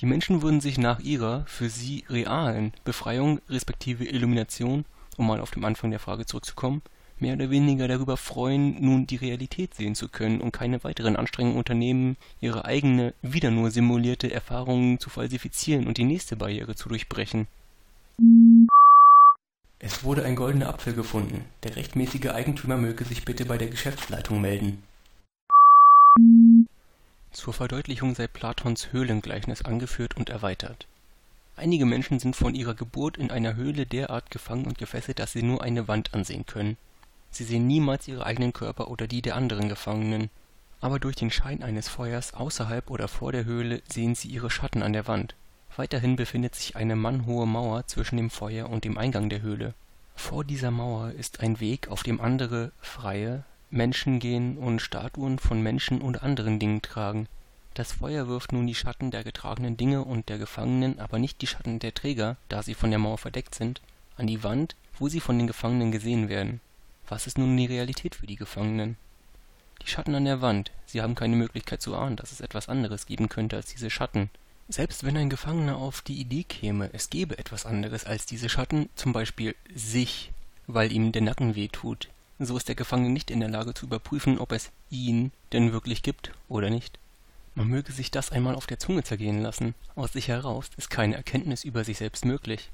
Die 0.00 0.06
Menschen 0.06 0.42
würden 0.42 0.60
sich 0.60 0.78
nach 0.78 1.00
ihrer, 1.00 1.44
für 1.46 1.68
sie 1.68 2.04
realen, 2.08 2.72
Befreiung 2.84 3.40
respektive 3.48 4.04
Illumination, 4.04 4.84
um 5.16 5.26
mal 5.26 5.40
auf 5.40 5.50
den 5.50 5.64
Anfang 5.64 5.90
der 5.90 6.00
Frage 6.00 6.26
zurückzukommen, 6.26 6.82
mehr 7.20 7.34
oder 7.34 7.50
weniger 7.50 7.88
darüber 7.88 8.16
freuen, 8.16 8.80
nun 8.80 9.06
die 9.06 9.16
Realität 9.16 9.74
sehen 9.74 9.94
zu 9.94 10.08
können 10.08 10.40
und 10.40 10.52
keine 10.52 10.82
weiteren 10.84 11.16
Anstrengungen 11.16 11.58
unternehmen, 11.58 12.16
ihre 12.40 12.64
eigene, 12.64 13.14
wieder 13.22 13.50
nur 13.50 13.70
simulierte 13.70 14.32
Erfahrungen 14.32 14.98
zu 14.98 15.10
falsifizieren 15.10 15.86
und 15.86 15.98
die 15.98 16.04
nächste 16.04 16.36
Barriere 16.36 16.74
zu 16.74 16.88
durchbrechen. 16.88 17.46
Es 19.78 20.04
wurde 20.04 20.24
ein 20.24 20.36
goldener 20.36 20.68
Apfel 20.68 20.92
gefunden. 20.92 21.44
Der 21.62 21.76
rechtmäßige 21.76 22.26
Eigentümer 22.26 22.76
möge 22.76 23.04
sich 23.04 23.24
bitte 23.24 23.46
bei 23.46 23.56
der 23.56 23.68
Geschäftsleitung 23.68 24.40
melden. 24.40 24.82
Zur 27.32 27.54
Verdeutlichung 27.54 28.14
sei 28.14 28.26
Platons 28.26 28.92
Höhlengleichnis 28.92 29.62
angeführt 29.62 30.16
und 30.16 30.28
erweitert. 30.28 30.86
Einige 31.56 31.86
Menschen 31.86 32.18
sind 32.18 32.36
von 32.36 32.54
ihrer 32.54 32.74
Geburt 32.74 33.16
in 33.16 33.30
einer 33.30 33.54
Höhle 33.54 33.86
derart 33.86 34.30
gefangen 34.30 34.66
und 34.66 34.78
gefesselt, 34.78 35.18
dass 35.18 35.32
sie 35.32 35.42
nur 35.42 35.62
eine 35.62 35.88
Wand 35.88 36.14
ansehen 36.14 36.46
können. 36.46 36.76
Sie 37.30 37.44
sehen 37.44 37.66
niemals 37.66 38.08
ihre 38.08 38.26
eigenen 38.26 38.52
Körper 38.52 38.88
oder 38.88 39.06
die 39.06 39.22
der 39.22 39.36
anderen 39.36 39.68
Gefangenen. 39.68 40.30
Aber 40.80 40.98
durch 40.98 41.16
den 41.16 41.30
Schein 41.30 41.62
eines 41.62 41.88
Feuers 41.88 42.34
außerhalb 42.34 42.90
oder 42.90 43.08
vor 43.08 43.32
der 43.32 43.44
Höhle 43.44 43.82
sehen 43.88 44.14
sie 44.14 44.28
ihre 44.28 44.50
Schatten 44.50 44.82
an 44.82 44.92
der 44.92 45.06
Wand. 45.06 45.34
Weiterhin 45.76 46.16
befindet 46.16 46.54
sich 46.54 46.76
eine 46.76 46.96
mannhohe 46.96 47.46
Mauer 47.46 47.86
zwischen 47.86 48.16
dem 48.16 48.30
Feuer 48.30 48.68
und 48.68 48.84
dem 48.84 48.98
Eingang 48.98 49.28
der 49.28 49.42
Höhle. 49.42 49.74
Vor 50.16 50.44
dieser 50.44 50.70
Mauer 50.70 51.12
ist 51.12 51.40
ein 51.40 51.60
Weg, 51.60 51.88
auf 51.88 52.02
dem 52.02 52.20
andere, 52.20 52.72
freie, 52.80 53.44
Menschen 53.70 54.18
gehen 54.18 54.58
und 54.58 54.80
Statuen 54.80 55.38
von 55.38 55.62
Menschen 55.62 56.02
und 56.02 56.22
anderen 56.22 56.58
Dingen 56.58 56.82
tragen. 56.82 57.28
Das 57.74 57.92
Feuer 57.92 58.26
wirft 58.26 58.52
nun 58.52 58.66
die 58.66 58.74
Schatten 58.74 59.12
der 59.12 59.22
getragenen 59.22 59.76
Dinge 59.76 60.04
und 60.04 60.28
der 60.28 60.38
Gefangenen, 60.38 60.98
aber 60.98 61.18
nicht 61.18 61.40
die 61.40 61.46
Schatten 61.46 61.78
der 61.78 61.94
Träger, 61.94 62.36
da 62.48 62.62
sie 62.62 62.74
von 62.74 62.90
der 62.90 62.98
Mauer 62.98 63.18
verdeckt 63.18 63.54
sind, 63.54 63.80
an 64.16 64.26
die 64.26 64.42
Wand, 64.42 64.74
wo 64.98 65.08
sie 65.08 65.20
von 65.20 65.38
den 65.38 65.46
Gefangenen 65.46 65.92
gesehen 65.92 66.28
werden. 66.28 66.60
Was 67.10 67.26
ist 67.26 67.38
nun 67.38 67.56
die 67.56 67.66
Realität 67.66 68.14
für 68.14 68.28
die 68.28 68.36
Gefangenen? 68.36 68.96
Die 69.82 69.88
Schatten 69.88 70.14
an 70.14 70.26
der 70.26 70.42
Wand, 70.42 70.70
sie 70.86 71.02
haben 71.02 71.16
keine 71.16 71.34
Möglichkeit 71.34 71.82
zu 71.82 71.96
ahnen, 71.96 72.14
dass 72.14 72.30
es 72.30 72.40
etwas 72.40 72.68
anderes 72.68 73.04
geben 73.06 73.28
könnte 73.28 73.56
als 73.56 73.66
diese 73.66 73.90
Schatten. 73.90 74.30
Selbst 74.68 75.02
wenn 75.02 75.16
ein 75.16 75.28
Gefangener 75.28 75.76
auf 75.76 76.02
die 76.02 76.20
Idee 76.20 76.44
käme, 76.44 76.88
es 76.92 77.10
gebe 77.10 77.36
etwas 77.36 77.66
anderes 77.66 78.04
als 78.04 78.26
diese 78.26 78.48
Schatten, 78.48 78.88
zum 78.94 79.12
Beispiel 79.12 79.56
sich, 79.74 80.30
weil 80.68 80.92
ihm 80.92 81.10
der 81.10 81.22
Nacken 81.22 81.56
weh 81.56 81.66
tut, 81.66 82.10
so 82.38 82.56
ist 82.56 82.68
der 82.68 82.76
Gefangene 82.76 83.10
nicht 83.10 83.32
in 83.32 83.40
der 83.40 83.50
Lage 83.50 83.74
zu 83.74 83.86
überprüfen, 83.86 84.38
ob 84.38 84.52
es 84.52 84.70
ihn 84.88 85.32
denn 85.52 85.72
wirklich 85.72 86.04
gibt 86.04 86.30
oder 86.48 86.70
nicht. 86.70 87.00
Man 87.56 87.66
möge 87.66 87.90
sich 87.90 88.12
das 88.12 88.30
einmal 88.30 88.54
auf 88.54 88.68
der 88.68 88.78
Zunge 88.78 89.02
zergehen 89.02 89.42
lassen. 89.42 89.74
Aus 89.96 90.12
sich 90.12 90.28
heraus 90.28 90.70
ist 90.76 90.90
keine 90.90 91.16
Erkenntnis 91.16 91.64
über 91.64 91.82
sich 91.82 91.98
selbst 91.98 92.24
möglich. 92.24 92.70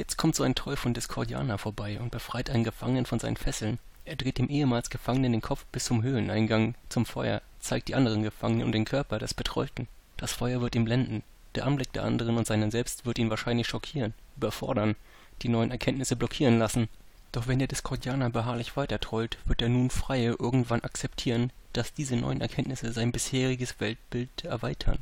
Jetzt 0.00 0.16
kommt 0.16 0.34
so 0.34 0.44
ein 0.44 0.54
Troll 0.54 0.76
von 0.76 0.94
Discordiana 0.94 1.58
vorbei 1.58 2.00
und 2.00 2.10
befreit 2.10 2.48
einen 2.48 2.64
Gefangenen 2.64 3.04
von 3.04 3.18
seinen 3.18 3.36
Fesseln. 3.36 3.78
Er 4.06 4.16
dreht 4.16 4.38
dem 4.38 4.48
ehemals 4.48 4.88
Gefangenen 4.88 5.32
den 5.32 5.42
Kopf 5.42 5.66
bis 5.72 5.84
zum 5.84 6.02
Höhleneingang, 6.02 6.74
zum 6.88 7.04
Feuer, 7.04 7.42
zeigt 7.60 7.88
die 7.88 7.94
anderen 7.94 8.22
Gefangenen 8.22 8.64
und 8.64 8.72
den 8.72 8.86
Körper 8.86 9.18
des 9.18 9.34
Betreuten. 9.34 9.88
Das 10.16 10.32
Feuer 10.32 10.62
wird 10.62 10.74
ihn 10.74 10.86
blenden. 10.86 11.22
Der 11.54 11.66
Anblick 11.66 11.92
der 11.92 12.04
anderen 12.04 12.38
und 12.38 12.46
seinen 12.46 12.70
selbst 12.70 13.04
wird 13.04 13.18
ihn 13.18 13.28
wahrscheinlich 13.28 13.68
schockieren, 13.68 14.14
überfordern, 14.38 14.96
die 15.42 15.50
neuen 15.50 15.70
Erkenntnisse 15.70 16.16
blockieren 16.16 16.58
lassen. 16.58 16.88
Doch 17.30 17.46
wenn 17.46 17.58
der 17.58 17.68
Discordianer 17.68 18.30
beharrlich 18.30 18.78
weitertrollt, 18.78 19.36
wird 19.44 19.60
der 19.60 19.68
nun 19.68 19.90
Freie 19.90 20.34
irgendwann 20.38 20.80
akzeptieren, 20.80 21.52
dass 21.74 21.92
diese 21.92 22.16
neuen 22.16 22.40
Erkenntnisse 22.40 22.90
sein 22.94 23.12
bisheriges 23.12 23.80
Weltbild 23.80 24.46
erweitern. 24.46 25.00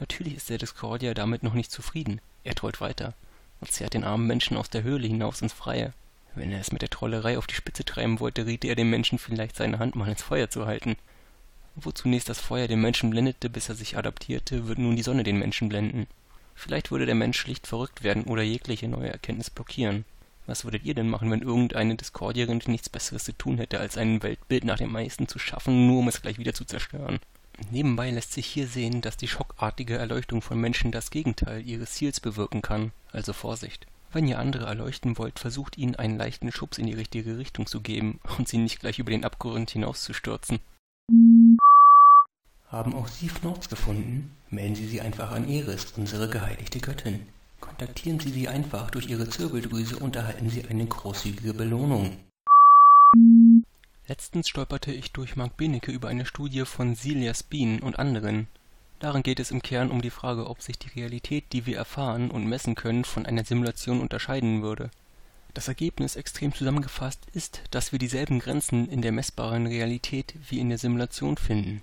Natürlich 0.00 0.36
ist 0.36 0.50
der 0.50 0.58
Discordier 0.58 1.14
damit 1.14 1.42
noch 1.42 1.54
nicht 1.54 1.72
zufrieden. 1.72 2.20
Er 2.42 2.54
trollt 2.54 2.82
weiter 2.82 3.14
und 3.60 3.70
zerrt 3.70 3.94
den 3.94 4.04
armen 4.04 4.26
Menschen 4.26 4.56
aus 4.56 4.70
der 4.70 4.82
Höhle 4.82 5.06
hinaus 5.06 5.42
ins 5.42 5.52
Freie. 5.52 5.92
Wenn 6.34 6.50
er 6.50 6.60
es 6.60 6.72
mit 6.72 6.82
der 6.82 6.90
Trollerei 6.90 7.38
auf 7.38 7.46
die 7.46 7.54
Spitze 7.54 7.84
treiben 7.84 8.20
wollte, 8.20 8.46
riete 8.46 8.66
er 8.66 8.74
dem 8.74 8.90
Menschen 8.90 9.18
vielleicht 9.18 9.56
seine 9.56 9.78
Hand 9.78 9.94
mal 9.94 10.08
ins 10.08 10.22
Feuer 10.22 10.50
zu 10.50 10.66
halten. 10.66 10.96
Wo 11.76 11.90
zunächst 11.90 12.28
das 12.28 12.40
Feuer 12.40 12.68
den 12.68 12.80
Menschen 12.80 13.10
blendete, 13.10 13.50
bis 13.50 13.68
er 13.68 13.74
sich 13.74 13.96
adaptierte, 13.96 14.66
wird 14.66 14.78
nun 14.78 14.96
die 14.96 15.02
Sonne 15.02 15.24
den 15.24 15.38
Menschen 15.38 15.68
blenden. 15.68 16.06
Vielleicht 16.54 16.90
würde 16.90 17.06
der 17.06 17.14
Mensch 17.14 17.38
schlicht 17.38 17.66
verrückt 17.66 18.02
werden 18.02 18.24
oder 18.24 18.42
jegliche 18.42 18.88
neue 18.88 19.10
Erkenntnis 19.10 19.50
blockieren. 19.50 20.04
Was 20.46 20.64
würdet 20.64 20.84
ihr 20.84 20.94
denn 20.94 21.08
machen, 21.08 21.30
wenn 21.30 21.42
irgendeine 21.42 21.96
Discordierin 21.96 22.60
nichts 22.66 22.88
Besseres 22.88 23.24
zu 23.24 23.32
tun 23.32 23.58
hätte, 23.58 23.80
als 23.80 23.96
ein 23.96 24.22
Weltbild 24.22 24.64
nach 24.64 24.78
dem 24.78 24.92
meisten 24.92 25.26
zu 25.26 25.38
schaffen, 25.38 25.86
nur 25.86 26.00
um 26.00 26.08
es 26.08 26.20
gleich 26.20 26.38
wieder 26.38 26.54
zu 26.54 26.64
zerstören? 26.64 27.18
Nebenbei 27.70 28.10
lässt 28.10 28.32
sich 28.32 28.46
hier 28.46 28.66
sehen, 28.66 29.00
dass 29.00 29.16
die 29.16 29.28
schockartige 29.28 29.96
Erleuchtung 29.96 30.42
von 30.42 30.58
Menschen 30.58 30.92
das 30.92 31.10
Gegenteil 31.10 31.66
ihres 31.66 31.92
Ziels 31.92 32.20
bewirken 32.20 32.62
kann, 32.62 32.92
also 33.12 33.32
Vorsicht. 33.32 33.86
Wenn 34.12 34.28
ihr 34.28 34.38
andere 34.38 34.66
erleuchten 34.66 35.18
wollt, 35.18 35.38
versucht 35.40 35.76
ihnen 35.76 35.96
einen 35.96 36.16
leichten 36.16 36.52
Schubs 36.52 36.78
in 36.78 36.86
die 36.86 36.94
richtige 36.94 37.36
Richtung 37.36 37.66
zu 37.66 37.80
geben 37.80 38.20
und 38.38 38.48
sie 38.48 38.58
nicht 38.58 38.80
gleich 38.80 38.98
über 38.98 39.10
den 39.10 39.24
Abgrund 39.24 39.70
hinauszustürzen. 39.70 40.60
Haben 42.68 42.94
auch 42.94 43.08
Sie 43.08 43.28
Fnords 43.28 43.68
gefunden? 43.68 44.30
Melden 44.50 44.74
Sie 44.74 44.86
sie 44.86 45.00
einfach 45.00 45.30
an 45.32 45.48
Eris, 45.48 45.92
unsere 45.96 46.28
geheiligte 46.28 46.80
Göttin. 46.80 47.26
Kontaktieren 47.60 48.20
Sie 48.20 48.30
sie 48.30 48.48
einfach 48.48 48.90
durch 48.90 49.08
Ihre 49.08 49.28
Zirbeldrüse 49.28 49.98
und 49.98 50.16
erhalten 50.16 50.50
Sie 50.50 50.64
eine 50.64 50.86
großzügige 50.86 51.54
Belohnung. 51.54 52.16
Letztens 54.06 54.48
stolperte 54.48 54.92
ich 54.92 55.12
durch 55.12 55.36
Mark 55.36 55.56
Benecke 55.56 55.90
über 55.92 56.08
eine 56.08 56.26
Studie 56.26 56.64
von 56.64 56.94
Celia 56.94 57.34
Spien 57.34 57.80
und 57.80 57.98
anderen. 57.98 58.48
Darin 58.98 59.22
geht 59.22 59.40
es 59.40 59.50
im 59.50 59.62
Kern 59.62 59.90
um 59.90 60.02
die 60.02 60.10
Frage, 60.10 60.48
ob 60.48 60.62
sich 60.62 60.78
die 60.78 60.88
Realität, 60.88 61.44
die 61.52 61.66
wir 61.66 61.76
erfahren 61.76 62.30
und 62.30 62.46
messen 62.46 62.74
können, 62.74 63.04
von 63.04 63.26
einer 63.26 63.44
Simulation 63.44 64.00
unterscheiden 64.00 64.62
würde. 64.62 64.90
Das 65.52 65.68
Ergebnis 65.68 66.16
extrem 66.16 66.54
zusammengefasst 66.54 67.20
ist, 67.32 67.62
dass 67.70 67.92
wir 67.92 67.98
dieselben 67.98 68.40
Grenzen 68.40 68.88
in 68.88 69.02
der 69.02 69.12
messbaren 69.12 69.66
Realität 69.66 70.34
wie 70.48 70.58
in 70.58 70.68
der 70.68 70.78
Simulation 70.78 71.36
finden 71.36 71.82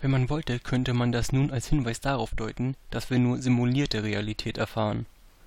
wenn 0.00 0.10
man 0.10 0.28
wollte, 0.28 0.58
könnte 0.58 0.92
man 0.92 1.10
das 1.10 1.32
nun 1.32 1.50
als 1.50 1.68
Hinweis 1.68 2.00
darauf 2.00 2.34
deuten, 2.34 2.76
dass 2.90 3.10
wir 3.10 3.18
nur 3.18 3.38
simulierte 3.38 4.02
Realität 4.02 4.58
erfahren. 4.58 5.06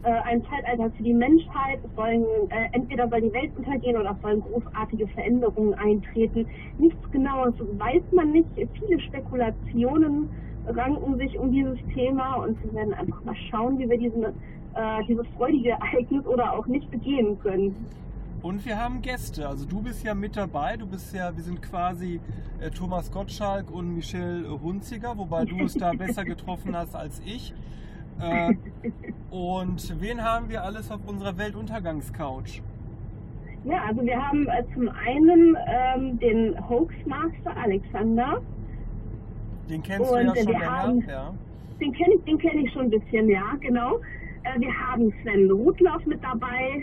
äh, 0.02 0.10
ein 0.24 0.42
Zeitalter 0.44 0.90
für 0.90 1.02
die 1.02 1.14
Menschheit. 1.14 1.80
Es 1.82 1.96
sollen, 1.96 2.24
äh, 2.50 2.68
entweder 2.72 3.08
soll 3.08 3.22
die 3.22 3.32
Welt 3.32 3.50
untergehen 3.56 3.96
oder 3.96 4.10
es 4.10 4.22
sollen 4.22 4.42
großartige 4.42 5.08
Veränderungen 5.08 5.74
eintreten. 5.74 6.46
Nichts 6.78 7.10
Genaues 7.10 7.54
weiß 7.58 8.02
man 8.12 8.32
nicht. 8.32 8.48
Viele 8.54 9.00
Spekulationen 9.00 10.28
ranken 10.66 11.16
sich 11.16 11.38
um 11.38 11.50
dieses 11.50 11.78
Thema 11.94 12.34
und 12.34 12.62
wir 12.62 12.74
werden 12.74 12.94
einfach 12.94 13.24
mal 13.24 13.36
schauen, 13.50 13.78
wie 13.78 13.88
wir 13.88 13.98
diesen, 13.98 14.26
äh, 14.74 15.04
dieses 15.08 15.26
freudige 15.36 15.70
Ereignis 15.70 16.26
oder 16.26 16.52
auch 16.52 16.66
nicht 16.66 16.90
begehen 16.90 17.38
können. 17.40 17.74
Und 18.42 18.64
wir 18.64 18.78
haben 18.78 19.02
Gäste. 19.02 19.46
Also 19.48 19.66
du 19.66 19.82
bist 19.82 20.02
ja 20.02 20.14
mit 20.14 20.36
dabei. 20.36 20.76
Du 20.76 20.86
bist 20.86 21.14
ja, 21.14 21.36
wir 21.36 21.42
sind 21.42 21.60
quasi 21.60 22.20
äh, 22.60 22.70
Thomas 22.70 23.10
Gottschalk 23.12 23.70
und 23.70 23.94
Michelle 23.94 24.48
Hunziger, 24.62 25.16
wobei 25.18 25.44
du 25.44 25.58
es 25.64 25.74
da 25.74 25.92
besser 25.98 26.24
getroffen 26.24 26.74
hast 26.74 26.96
als 26.96 27.20
ich. 27.24 27.52
Äh, 28.20 28.54
und 29.30 30.00
wen 30.00 30.22
haben 30.22 30.48
wir 30.48 30.62
alles 30.62 30.90
auf 30.90 31.00
unserer 31.06 31.36
Weltuntergangscouch? 31.36 32.62
Ja, 33.64 33.84
also 33.86 34.02
wir 34.02 34.16
haben 34.16 34.46
äh, 34.48 34.64
zum 34.74 34.88
einen 34.88 35.56
ähm, 35.66 36.18
den 36.18 36.68
Hoaxmaster 36.68 37.56
Alexander. 37.62 38.40
Den 39.68 39.82
kennst 39.82 40.10
und, 40.10 40.18
du 40.18 40.24
ja 40.24 40.34
schon 40.34 40.52
länger, 40.52 40.66
haben, 40.66 41.04
ja. 41.06 41.34
Den 41.78 41.92
kenne 41.92 42.14
ich, 42.14 42.38
kenn 42.38 42.58
ich 42.58 42.72
schon 42.72 42.82
ein 42.84 42.90
bisschen, 42.90 43.28
ja, 43.28 43.54
genau. 43.60 44.00
Äh, 44.42 44.60
wir 44.60 44.72
haben 44.74 45.12
Sven 45.22 45.50
Rudloff 45.50 46.04
mit 46.06 46.22
dabei, 46.22 46.82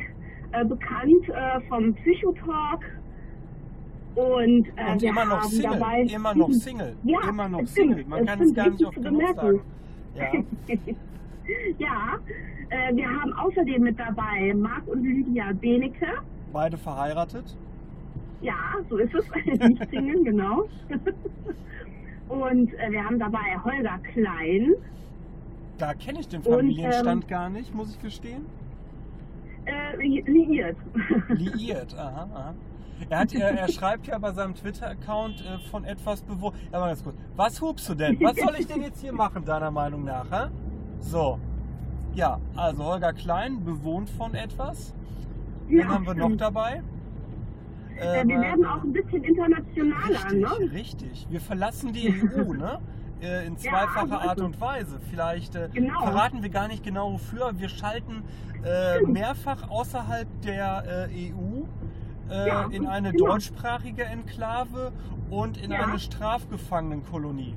äh, 0.52 0.66
bekannt 0.66 1.30
äh, 1.30 1.62
vom 1.68 1.94
Psychotalk. 1.96 2.84
Und, 4.16 4.68
äh, 4.76 4.92
und 4.92 5.04
immer 5.04 5.26
noch 5.26 5.44
Single, 5.44 5.72
dabei, 5.72 6.02
immer 6.02 6.34
noch 6.34 6.52
Single, 6.52 6.96
ja, 7.04 7.30
immer 7.30 7.48
noch 7.48 7.68
Single. 7.68 8.04
Man 8.08 8.26
kann 8.26 8.42
es 8.42 8.54
gar 8.54 8.70
nicht 8.70 8.86
auf 8.86 8.96
genug 8.96 9.36
sagen. 9.36 9.62
Ja, 10.18 10.26
ja 11.78 12.20
äh, 12.70 12.96
wir 12.96 13.08
haben 13.08 13.32
außerdem 13.34 13.84
mit 13.84 14.00
dabei 14.00 14.54
Marc 14.56 14.88
und 14.88 15.04
Lydia 15.04 15.52
Benecke. 15.54 16.08
Beide 16.52 16.78
verheiratet? 16.78 17.56
Ja, 18.42 18.56
so 18.90 18.98
ist 18.98 19.14
es. 19.14 19.26
nicht 19.46 19.90
Single, 19.90 20.24
genau. 20.24 20.68
und 22.30 22.74
äh, 22.74 22.92
wir 22.92 23.04
haben 23.04 23.20
dabei 23.20 23.58
Holger 23.64 24.00
Klein. 24.14 24.74
Da 25.78 25.94
kenne 25.94 26.20
ich 26.20 26.28
den 26.28 26.42
Familienstand 26.44 27.08
und, 27.08 27.24
ähm, 27.24 27.28
gar 27.28 27.50
nicht, 27.50 27.74
muss 27.74 27.92
ich 27.92 28.02
gestehen. 28.02 28.46
Äh, 29.66 29.96
liiert. 29.98 30.78
Liiert, 31.30 31.94
aha, 31.98 32.30
aha. 32.34 32.56
Er, 33.10 33.20
hat, 33.20 33.34
er, 33.34 33.52
er 33.52 33.68
schreibt 33.68 34.08
ja 34.08 34.18
bei 34.18 34.32
seinem 34.32 34.56
Twitter-Account 34.56 35.42
äh, 35.42 35.60
von 35.70 35.84
etwas 35.84 36.22
bewohnt. 36.22 36.56
Ja, 36.72 36.80
mal 36.80 36.88
ganz 36.88 37.04
kurz. 37.04 37.16
Was 37.36 37.62
hubst 37.62 37.88
du 37.90 37.94
denn? 37.94 38.20
Was 38.22 38.38
soll 38.38 38.56
ich 38.58 38.66
denn 38.66 38.82
jetzt 38.82 39.02
hier 39.02 39.14
machen, 39.14 39.46
deiner 39.46 39.70
Meinung 39.70 40.04
nach? 40.04 40.26
Hä? 40.32 40.50
So. 41.00 41.38
Ja, 42.16 42.40
also 42.56 42.84
Holger 42.84 43.14
Klein 43.14 43.64
bewohnt 43.64 44.10
von 44.10 44.34
etwas. 44.34 44.96
Ja, 45.70 45.84
Wen 45.84 45.90
haben 45.90 46.08
wir 46.08 46.16
noch 46.16 46.36
dabei? 46.38 46.82
Äh, 47.98 48.28
wir 48.28 48.40
werden 48.42 48.66
auch 48.66 48.84
ein 48.84 48.94
bisschen 48.94 49.24
internationaler, 49.24 50.10
richtig, 50.10 50.40
ne? 50.40 50.72
Richtig. 50.72 51.28
Wir 51.30 51.42
verlassen 51.42 51.94
die 51.94 52.10
EU, 52.10 52.54
ne? 52.54 52.80
Äh, 53.22 53.48
in 53.48 53.58
zweifacher 53.58 54.08
ja, 54.08 54.30
Art 54.30 54.42
und 54.42 54.62
Weise. 54.62 55.00
Vielleicht 55.10 55.56
äh, 55.56 55.70
genau. 55.74 56.02
verraten 56.04 56.44
wir 56.44 56.50
gar 56.50 56.68
nicht 56.68 56.84
genau 56.84 57.14
wofür. 57.14 57.52
Wir 57.58 57.70
schalten 57.70 58.24
äh, 58.64 59.02
mehrfach 59.02 59.70
außerhalb 59.70 60.28
der 60.42 61.10
äh, 61.12 61.32
EU 61.32 61.64
äh, 62.30 62.48
ja, 62.48 62.68
in 62.70 62.86
eine 62.86 63.12
genau. 63.12 63.32
deutschsprachige 63.32 64.04
Enklave 64.04 64.92
und 65.32 65.58
in 65.58 65.72
ja. 65.72 65.88
eine 65.88 65.98
Strafgefangenenkolonie. 66.00 67.56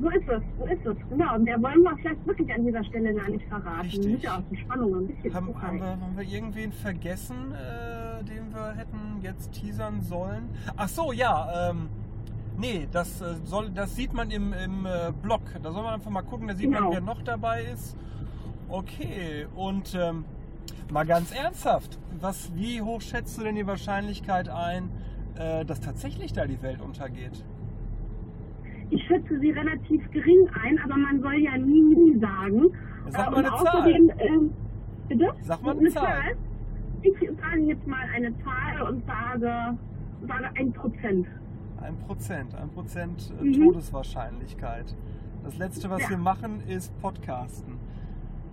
So 0.00 0.10
ist 0.10 0.28
es, 0.28 0.42
so 0.60 0.64
ist 0.66 0.86
es. 0.86 0.96
Genau, 1.10 1.34
und 1.34 1.44
der 1.44 1.60
wollen 1.60 1.82
wir 1.82 1.96
vielleicht 1.96 2.24
wirklich 2.24 2.54
an 2.54 2.64
dieser 2.64 2.84
Stelle 2.84 3.12
gar 3.14 3.28
nicht 3.28 3.44
verraten. 3.48 3.80
Richtig. 3.80 4.22
Ja 4.22 4.36
auch 4.36 4.42
die 4.48 4.58
Spannung 4.58 4.94
ein 4.94 5.06
bisschen 5.08 5.34
haben, 5.34 5.60
haben, 5.60 5.80
wir, 5.80 5.86
haben 5.88 6.16
wir 6.16 6.24
irgendwen 6.24 6.70
vergessen, 6.70 7.52
den 8.20 8.54
wir 8.54 8.74
hätten 8.76 9.18
jetzt 9.22 9.50
teasern 9.54 10.00
sollen? 10.00 10.50
Ach 10.76 10.86
so, 10.86 11.12
ja, 11.12 11.70
ähm, 11.70 11.88
Nee, 12.58 12.88
das, 12.90 13.20
äh, 13.20 13.36
soll, 13.44 13.70
das 13.70 13.94
sieht 13.94 14.12
man 14.12 14.30
im, 14.30 14.52
im 14.52 14.84
äh, 14.84 15.12
Blog. 15.22 15.42
Da 15.62 15.70
soll 15.70 15.82
man 15.84 15.94
einfach 15.94 16.10
mal 16.10 16.22
gucken, 16.22 16.48
da 16.48 16.54
sieht 16.54 16.66
genau. 16.66 16.82
man, 16.82 16.92
wer 16.92 17.00
noch 17.00 17.22
dabei 17.22 17.62
ist. 17.72 17.96
Okay, 18.68 19.46
und 19.54 19.94
ähm, 19.94 20.24
mal 20.90 21.06
ganz 21.06 21.32
ernsthaft, 21.32 21.98
was, 22.20 22.52
wie 22.56 22.82
hoch 22.82 23.00
schätzt 23.00 23.38
du 23.38 23.44
denn 23.44 23.54
die 23.54 23.66
Wahrscheinlichkeit 23.66 24.48
ein, 24.48 24.90
äh, 25.36 25.64
dass 25.64 25.80
tatsächlich 25.80 26.32
da 26.32 26.46
die 26.46 26.60
Welt 26.60 26.80
untergeht? 26.80 27.44
Ich 28.90 29.06
schätze 29.06 29.38
sie 29.38 29.50
relativ 29.50 30.10
gering 30.10 30.48
ein, 30.64 30.78
aber 30.80 30.96
man 30.96 31.20
soll 31.20 31.36
ja 31.36 31.56
nie, 31.56 31.94
nie 31.94 32.18
sagen. 32.18 32.62
Sag 33.08 33.30
mal 33.30 33.38
eine 33.38 33.56
Zahl. 33.56 33.90
Äh, 33.90 34.38
bitte? 35.08 35.32
Sag 35.42 35.62
mal 35.62 35.70
eine, 35.70 35.80
eine 35.80 35.90
Zahl. 35.90 36.02
Zahl. 36.02 36.36
Ich 37.02 37.14
sage 37.40 37.60
jetzt 37.60 37.86
mal 37.86 38.04
eine 38.14 38.32
Zahl 38.42 38.82
und 38.82 39.06
sage, 39.06 39.78
sage 40.26 40.50
ein 40.58 40.72
Prozent. 40.72 41.26
Ein 41.80 41.96
Prozent, 41.98 42.54
ein 42.54 42.70
Prozent 42.70 43.32
äh, 43.40 43.44
mhm. 43.44 43.52
Todeswahrscheinlichkeit. 43.54 44.94
Das 45.44 45.56
letzte, 45.58 45.88
was 45.90 46.02
ja. 46.02 46.10
wir 46.10 46.18
machen, 46.18 46.60
ist 46.68 46.96
Podcasten. 47.00 47.78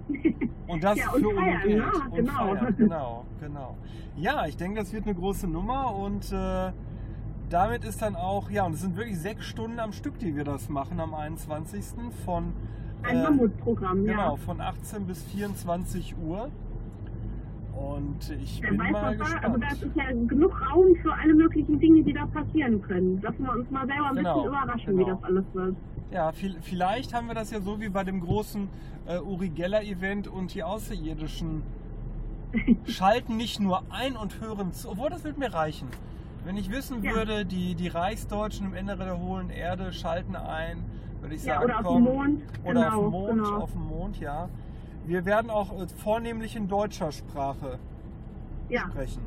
Und 0.67 0.83
das 0.83 0.97
ja, 0.97 1.11
und 1.11 1.23
für 1.23 1.35
feiern, 1.35 1.61
Geld. 1.63 1.77
Ja, 1.79 2.05
und 2.05 2.15
genau. 2.15 2.31
Feiern, 2.31 2.75
genau, 2.77 3.25
genau. 3.39 3.77
Ja, 4.15 4.45
ich 4.45 4.55
denke, 4.55 4.79
das 4.79 4.93
wird 4.93 5.05
eine 5.05 5.15
große 5.15 5.47
Nummer 5.47 5.95
und 5.95 6.31
äh, 6.31 6.71
damit 7.49 7.83
ist 7.83 8.01
dann 8.01 8.15
auch, 8.15 8.49
ja, 8.49 8.65
und 8.65 8.73
es 8.73 8.81
sind 8.81 8.95
wirklich 8.95 9.19
sechs 9.19 9.45
Stunden 9.45 9.79
am 9.79 9.91
Stück, 9.91 10.17
die 10.19 10.35
wir 10.35 10.43
das 10.43 10.69
machen 10.69 10.99
am 10.99 11.13
21. 11.13 11.83
von 12.25 12.53
ein 13.03 13.17
äh, 13.17 13.23
Mammutprogramm, 13.23 14.05
genau, 14.05 14.31
ja. 14.31 14.35
von 14.37 14.61
18 14.61 15.05
bis 15.05 15.23
24 15.23 16.15
Uhr. 16.17 16.49
Und 17.75 18.17
ich 18.41 18.61
Wer 18.61 18.69
bin 18.71 18.79
weiß, 18.79 18.91
mal 18.91 19.03
was 19.03 19.17
gespannt. 19.19 19.43
Da, 19.43 19.47
also 19.47 19.57
da 19.59 19.67
ist 19.87 19.95
ja 19.95 20.11
genug 20.27 20.61
Raum 20.71 20.95
für 21.01 21.13
alle 21.13 21.33
möglichen 21.33 21.79
Dinge, 21.79 22.03
die 22.03 22.13
da 22.13 22.25
passieren 22.27 22.81
können. 22.81 23.21
Lassen 23.21 23.43
wir 23.43 23.51
uns 23.51 23.69
mal 23.69 23.85
selber 23.85 24.09
ein 24.09 24.15
Genau, 24.15 24.33
bisschen 24.35 24.47
überraschen, 24.47 24.85
genau. 24.95 24.99
wie 25.07 25.11
das 25.11 25.23
alles 25.23 25.45
wird. 25.53 25.75
Ja, 26.11 26.31
viel- 26.31 26.57
vielleicht 26.61 27.13
haben 27.13 27.27
wir 27.27 27.35
das 27.35 27.51
ja 27.51 27.59
so 27.59 27.81
wie 27.81 27.89
bei 27.89 28.03
dem 28.03 28.21
großen 28.21 28.69
äh, 29.07 29.19
Uri 29.19 29.49
Geller 29.49 29.83
Event 29.83 30.27
und 30.27 30.53
die 30.53 30.63
Außerirdischen 30.63 31.63
schalten 32.85 33.35
nicht 33.37 33.59
nur 33.59 33.83
ein 33.89 34.15
und 34.15 34.39
hören 34.39 34.71
zu, 34.71 34.89
obwohl 34.91 35.09
das 35.09 35.23
würde 35.23 35.39
mir 35.39 35.53
reichen. 35.53 35.87
Wenn 36.45 36.57
ich 36.57 36.71
wissen 36.71 37.03
Ja. 37.03 37.13
würde, 37.15 37.45
die, 37.45 37.75
die 37.75 37.87
Reichsdeutschen 37.87 38.67
im 38.67 38.73
Inneren 38.75 38.99
der 39.05 39.19
hohlen 39.19 39.49
Erde 39.49 39.91
schalten 39.91 40.35
ein, 40.35 40.77
würde 41.21 41.35
ich 41.35 41.43
Ja, 41.43 41.55
sagen, 41.55 41.65
oder 41.65 41.75
auf 41.75 41.81
dem 41.81 41.85
komm, 41.87 42.03
Mond. 42.03 42.41
oder 42.63 42.73
genau, 42.73 42.87
auf 42.87 43.01
dem 43.03 43.11
Mond, 43.11 43.29
genau. 43.43 43.57
auf 43.57 43.71
dem 43.73 43.81
Mond, 43.87 44.19
ja. 44.19 44.49
Wir 45.05 45.25
werden 45.25 45.49
auch 45.49 45.71
äh, 45.81 45.87
vornehmlich 45.87 46.55
in 46.55 46.67
deutscher 46.67 47.11
Sprache 47.11 47.79
Ja, 48.69 48.81
sprechen. 48.89 49.21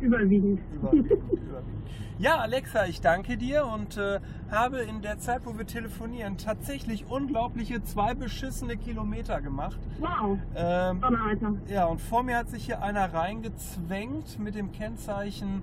überwiegend. 0.00 0.60
Überwiegend, 0.74 1.10
überwiegend. 1.10 1.72
Ja, 2.18 2.36
Alexa, 2.38 2.86
ich 2.86 3.02
danke 3.02 3.36
dir 3.36 3.66
und 3.66 3.98
äh, 3.98 4.20
habe 4.50 4.78
in 4.78 5.02
der 5.02 5.18
Zeit, 5.18 5.42
wo 5.44 5.58
wir 5.58 5.66
telefonieren, 5.66 6.38
tatsächlich 6.38 7.04
unglaubliche 7.10 7.82
zwei 7.84 8.14
beschissene 8.14 8.76
Kilometer 8.78 9.40
gemacht. 9.42 9.78
Wow, 10.00 10.38
Ähm, 10.54 11.00
Donneralter. 11.02 11.52
ja, 11.68 11.84
und 11.84 12.00
vor 12.00 12.22
mir 12.22 12.38
hat 12.38 12.48
sich 12.48 12.64
hier 12.64 12.82
einer 12.82 13.12
reingezwängt 13.12 14.38
mit 14.38 14.54
dem 14.54 14.72
Kennzeichen 14.72 15.62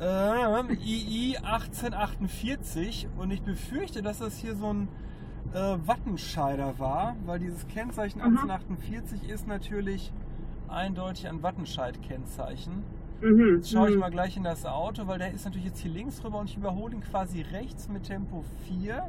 äh, 0.00 0.04
II 0.04 1.36
1848 1.38 3.08
und 3.18 3.32
ich 3.32 3.42
befürchte, 3.42 4.00
dass 4.00 4.20
das 4.20 4.38
hier 4.38 4.54
so 4.54 4.72
ein 4.72 4.88
äh, 5.52 5.76
Wattenscheider 5.86 6.78
war, 6.78 7.16
weil 7.26 7.38
dieses 7.38 7.66
Kennzeichen 7.68 8.20
Aha. 8.20 8.28
1848 8.28 9.28
ist 9.28 9.46
natürlich 9.46 10.12
eindeutig 10.68 11.28
ein 11.28 11.42
Wattenscheid-Kennzeichen. 11.42 12.84
Mhm. 13.20 13.56
Jetzt 13.56 13.70
schaue 13.70 13.88
ich 13.88 13.94
mhm. 13.94 14.00
mal 14.00 14.10
gleich 14.10 14.36
in 14.36 14.44
das 14.44 14.64
Auto, 14.64 15.06
weil 15.06 15.18
der 15.18 15.32
ist 15.32 15.44
natürlich 15.44 15.66
jetzt 15.66 15.80
hier 15.80 15.90
links 15.90 16.22
rüber 16.24 16.38
und 16.38 16.48
ich 16.48 16.56
überhole 16.56 16.94
ihn 16.94 17.02
quasi 17.02 17.42
rechts 17.42 17.88
mit 17.88 18.04
Tempo 18.04 18.44
4 18.66 19.08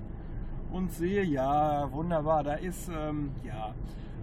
und 0.72 0.91
sehe, 0.91 1.24
ja, 1.24 1.91
wunderbar. 1.91 2.44
Da 2.44 2.56
ist, 2.56 2.89
ähm, 2.89 3.32
ja, 3.44 3.74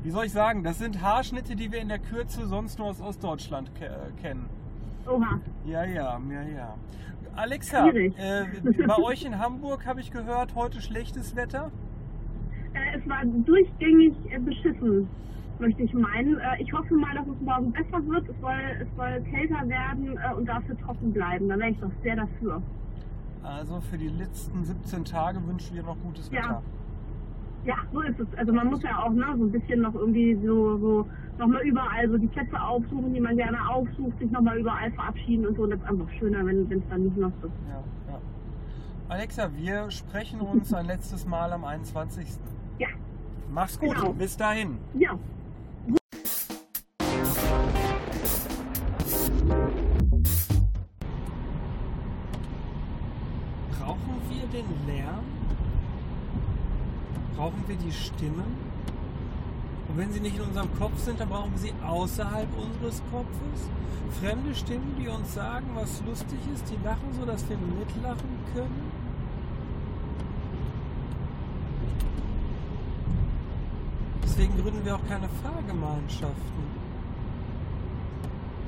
wie 0.03 0.11
soll 0.11 0.27
ich 0.27 0.33
sagen, 0.33 0.63
das 0.63 0.79
sind 0.79 1.03
Haarschnitte, 1.03 1.57
die 1.57 1.73
wir 1.73 1.81
in 1.81 1.89
der 1.89 1.99
Kürze 1.99 2.47
sonst 2.47 2.79
nur 2.79 2.89
aus 2.89 3.01
Ostdeutschland 3.01 3.75
ke 3.75 3.87
äh, 3.87 4.21
kennen. 4.21 4.49
Oha. 5.07 5.41
Ja, 5.65 5.85
ja, 5.85 6.21
ja, 6.31 6.43
ja. 6.43 6.75
Alexa, 7.35 7.89
äh, 7.89 8.47
bei 8.87 8.99
euch 8.99 9.25
in 9.25 9.39
Hamburg 9.39 9.87
habe 9.87 10.01
ich 10.01 10.11
gehört, 10.11 10.55
heute 10.55 10.83
schlechtes 10.83 11.37
Wetter? 11.37 11.71
Äh, 12.79 12.99
es 12.99 13.09
war 13.09 13.25
durchgängig 13.25 14.15
äh, 14.31 14.39
beschissen, 14.39 15.09
möchte 15.59 15.83
ich 15.83 15.93
meinen. 15.95 16.39
Äh, 16.39 16.63
ich 16.63 16.73
hoffe 16.73 16.95
mal, 16.95 17.15
dass 17.15 17.27
es 17.27 17.41
morgen 17.41 17.73
besser 17.73 18.07
wird. 18.07 18.29
Es 18.29 18.41
soll, 18.41 18.61
es 18.81 18.89
soll 18.97 19.21
kälter 19.31 19.69
werden 19.69 20.17
äh, 20.19 20.35
und 20.35 20.47
dafür 20.49 20.79
trocken 20.79 21.13
bleiben. 21.13 21.49
Da 21.49 21.59
wäre 21.59 21.71
ich 21.71 21.79
doch 21.81 21.91
sehr 22.03 22.17
dafür. 22.17 22.63
Also 23.43 23.81
für 23.81 23.99
die 23.99 24.09
letzten 24.09 24.65
17 24.65 25.05
Tage 25.05 25.39
wünschen 25.47 25.75
wir 25.77 25.83
noch 25.83 25.97
gutes 26.03 26.31
Ja. 26.31 26.39
Wetter. 26.41 26.63
Ja, 27.65 27.75
so 27.93 28.01
ist 28.01 28.19
es. 28.21 28.27
Also 28.37 28.53
man 28.53 28.69
muss 28.69 28.83
ja 28.83 29.03
auch 29.03 29.11
ne, 29.11 29.27
so 29.37 29.45
ein 29.45 29.53
bisschen 29.53 29.81
noch 29.81 29.95
irgendwie 29.95 30.35
so, 30.45 30.79
so 30.79 31.07
nochmal 31.39 31.63
überall 31.67 32.09
so 32.09 32.17
die 32.17 32.29
Plätze 32.29 32.61
aufsuchen, 32.61 33.13
die 33.13 33.21
man 33.21 33.37
gerne 33.37 33.59
aufsucht, 33.69 34.19
sich 34.19 34.31
nochmal 34.31 34.59
überall 34.59 34.91
verabschieden 34.93 35.47
und 35.47 35.57
so. 35.57 35.65
Und 35.65 35.71
das 35.71 35.81
ist 35.81 35.87
einfach 35.87 36.11
schöner, 36.19 36.47
wenn 36.47 36.71
es 36.71 36.83
dann 36.89 37.03
nicht 37.05 37.17
noch 37.17 37.33
so 37.43 37.49
ist. 37.49 37.55
Ja, 37.69 37.83
ja. 38.13 38.21
Alexa, 39.09 39.51
wir 39.57 39.91
sprechen 39.91 40.41
uns 40.41 40.73
ein 40.73 40.87
letztes 40.87 41.27
Mal 41.27 41.53
am 41.53 41.65
21. 41.65 42.27
Mach's 43.51 43.79
gut, 43.79 43.95
Genau. 43.95 44.13
bis 44.13 44.37
dahin. 44.37 44.79
ja. 44.95 45.19
Brauchen 53.79 54.21
wir 54.29 54.47
den 54.49 54.67
Lärm? 54.87 55.25
Brauchen 57.37 57.65
wir 57.67 57.77
die 57.77 57.93
Stimmen? 57.93 58.57
Und 59.89 59.97
wenn 59.97 60.13
sie 60.13 60.21
nicht 60.21 60.37
in 60.37 60.43
unserem 60.43 60.69
Kopf 60.79 60.99
sind, 60.99 61.21
dann 61.21 61.29
brauchen 61.29 61.53
wir 61.53 61.59
sie 61.59 61.73
außerhalb 61.87 62.49
unseres 62.59 63.03
Kopfes? 63.11 63.71
Fremde 64.21 64.55
Stimmen, 64.55 64.97
die 65.01 65.09
uns 65.09 65.35
sagen, 65.35 65.67
was 65.75 66.03
lustig 66.07 66.39
ist, 66.53 66.65
die 66.71 66.77
lachen 66.85 67.13
so, 67.19 67.25
dass 67.25 67.49
wir 67.49 67.57
mitlachen 67.57 68.29
können? 68.55 68.93
Deswegen 74.39 74.63
gründen 74.63 74.85
wir 74.85 74.95
auch 74.95 75.05
keine 75.09 75.29
Fahrgemeinschaften. 75.43 76.63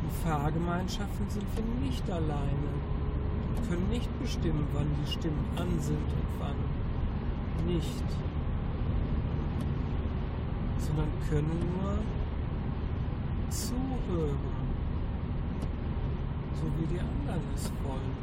In 0.02 0.28
Fahrgemeinschaften 0.28 1.30
sind 1.30 1.46
wir 1.54 1.62
nicht 1.86 2.10
alleine. 2.10 2.70
Wir 3.54 3.68
können 3.68 3.88
nicht 3.88 4.10
bestimmen, 4.20 4.66
wann 4.72 4.88
die 5.00 5.12
Stimmen 5.12 5.44
an 5.56 5.68
sind 5.78 5.94
und 5.96 6.40
wann 6.40 7.72
nicht. 7.72 8.02
Sondern 10.80 11.06
können 11.28 11.72
nur 11.78 11.98
zuhören. 13.48 14.38
So 16.56 16.66
wie 16.80 16.86
die 16.92 16.98
anderen 16.98 17.42
es 17.54 17.70
wollen. 17.84 18.16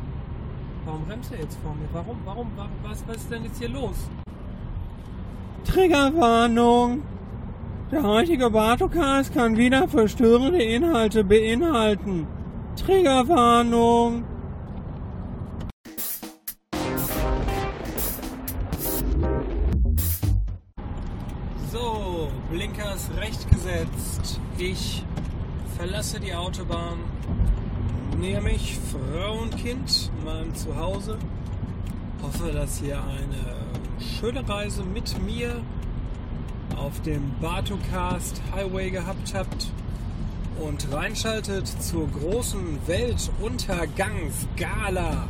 Warum 0.84 1.06
bremst 1.06 1.32
er 1.32 1.40
jetzt 1.40 1.58
vor 1.64 1.74
mir? 1.76 1.88
Warum? 1.94 2.18
Warum? 2.26 2.48
wa- 2.58 2.68
Was, 2.84 3.08
was 3.08 3.16
ist 3.16 3.32
denn 3.32 3.46
jetzt 3.46 3.58
hier 3.60 3.70
los? 3.70 4.10
Triggerwarnung! 5.64 7.04
Der 7.90 8.04
heutige 8.04 8.50
Bartocast 8.50 9.34
kann 9.34 9.56
wieder 9.56 9.88
verstörende 9.88 10.62
Inhalte 10.62 11.24
beinhalten. 11.24 12.28
Triggerwarnung! 12.76 14.26
So, 21.72 22.30
Blinkers 22.52 23.10
recht 23.16 23.50
gesetzt. 23.50 24.42
Ich 24.58 25.06
verlasse 25.78 26.20
die 26.20 26.34
Autobahn, 26.34 26.98
näher 28.20 28.42
mich 28.42 28.78
Frau 28.92 29.44
und 29.44 29.56
Kind 29.56 30.12
meinem 30.26 30.54
Zuhause. 30.54 31.18
Hoffe, 32.22 32.52
dass 32.52 32.82
ihr 32.82 32.98
eine 32.98 33.56
schöne 34.20 34.48
Reise 34.48 34.84
mit 34.84 35.16
mir 35.26 35.62
auf 36.78 37.02
dem 37.02 37.34
Bartocast 37.42 38.42
Highway 38.56 38.92
gehabt 38.92 39.34
habt 39.34 39.68
und 40.60 40.92
reinschaltet 40.92 41.68
zur 41.68 42.08
großen 42.10 42.80
Weltuntergangsgala 42.88 45.28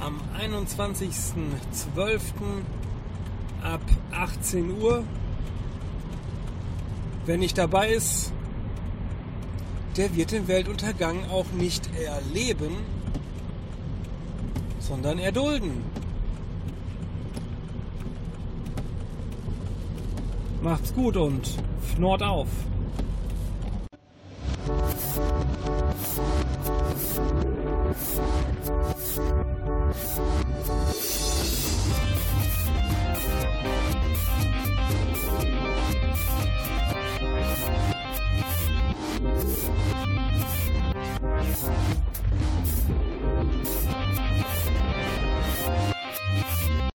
am 0.00 0.20
21.12. 0.38 2.20
ab 3.62 3.80
18 4.12 4.80
Uhr. 4.80 5.02
Wer 7.26 7.36
nicht 7.38 7.58
dabei 7.58 7.90
ist, 7.90 8.32
der 9.96 10.14
wird 10.14 10.30
den 10.32 10.48
Weltuntergang 10.48 11.28
auch 11.30 11.50
nicht 11.52 11.88
erleben, 11.96 12.76
sondern 14.78 15.18
erdulden. 15.18 15.82
Macht's 20.60 20.92
gut 20.94 21.16
und 21.16 21.48
fnord 21.94 22.22
auf! 22.22 22.48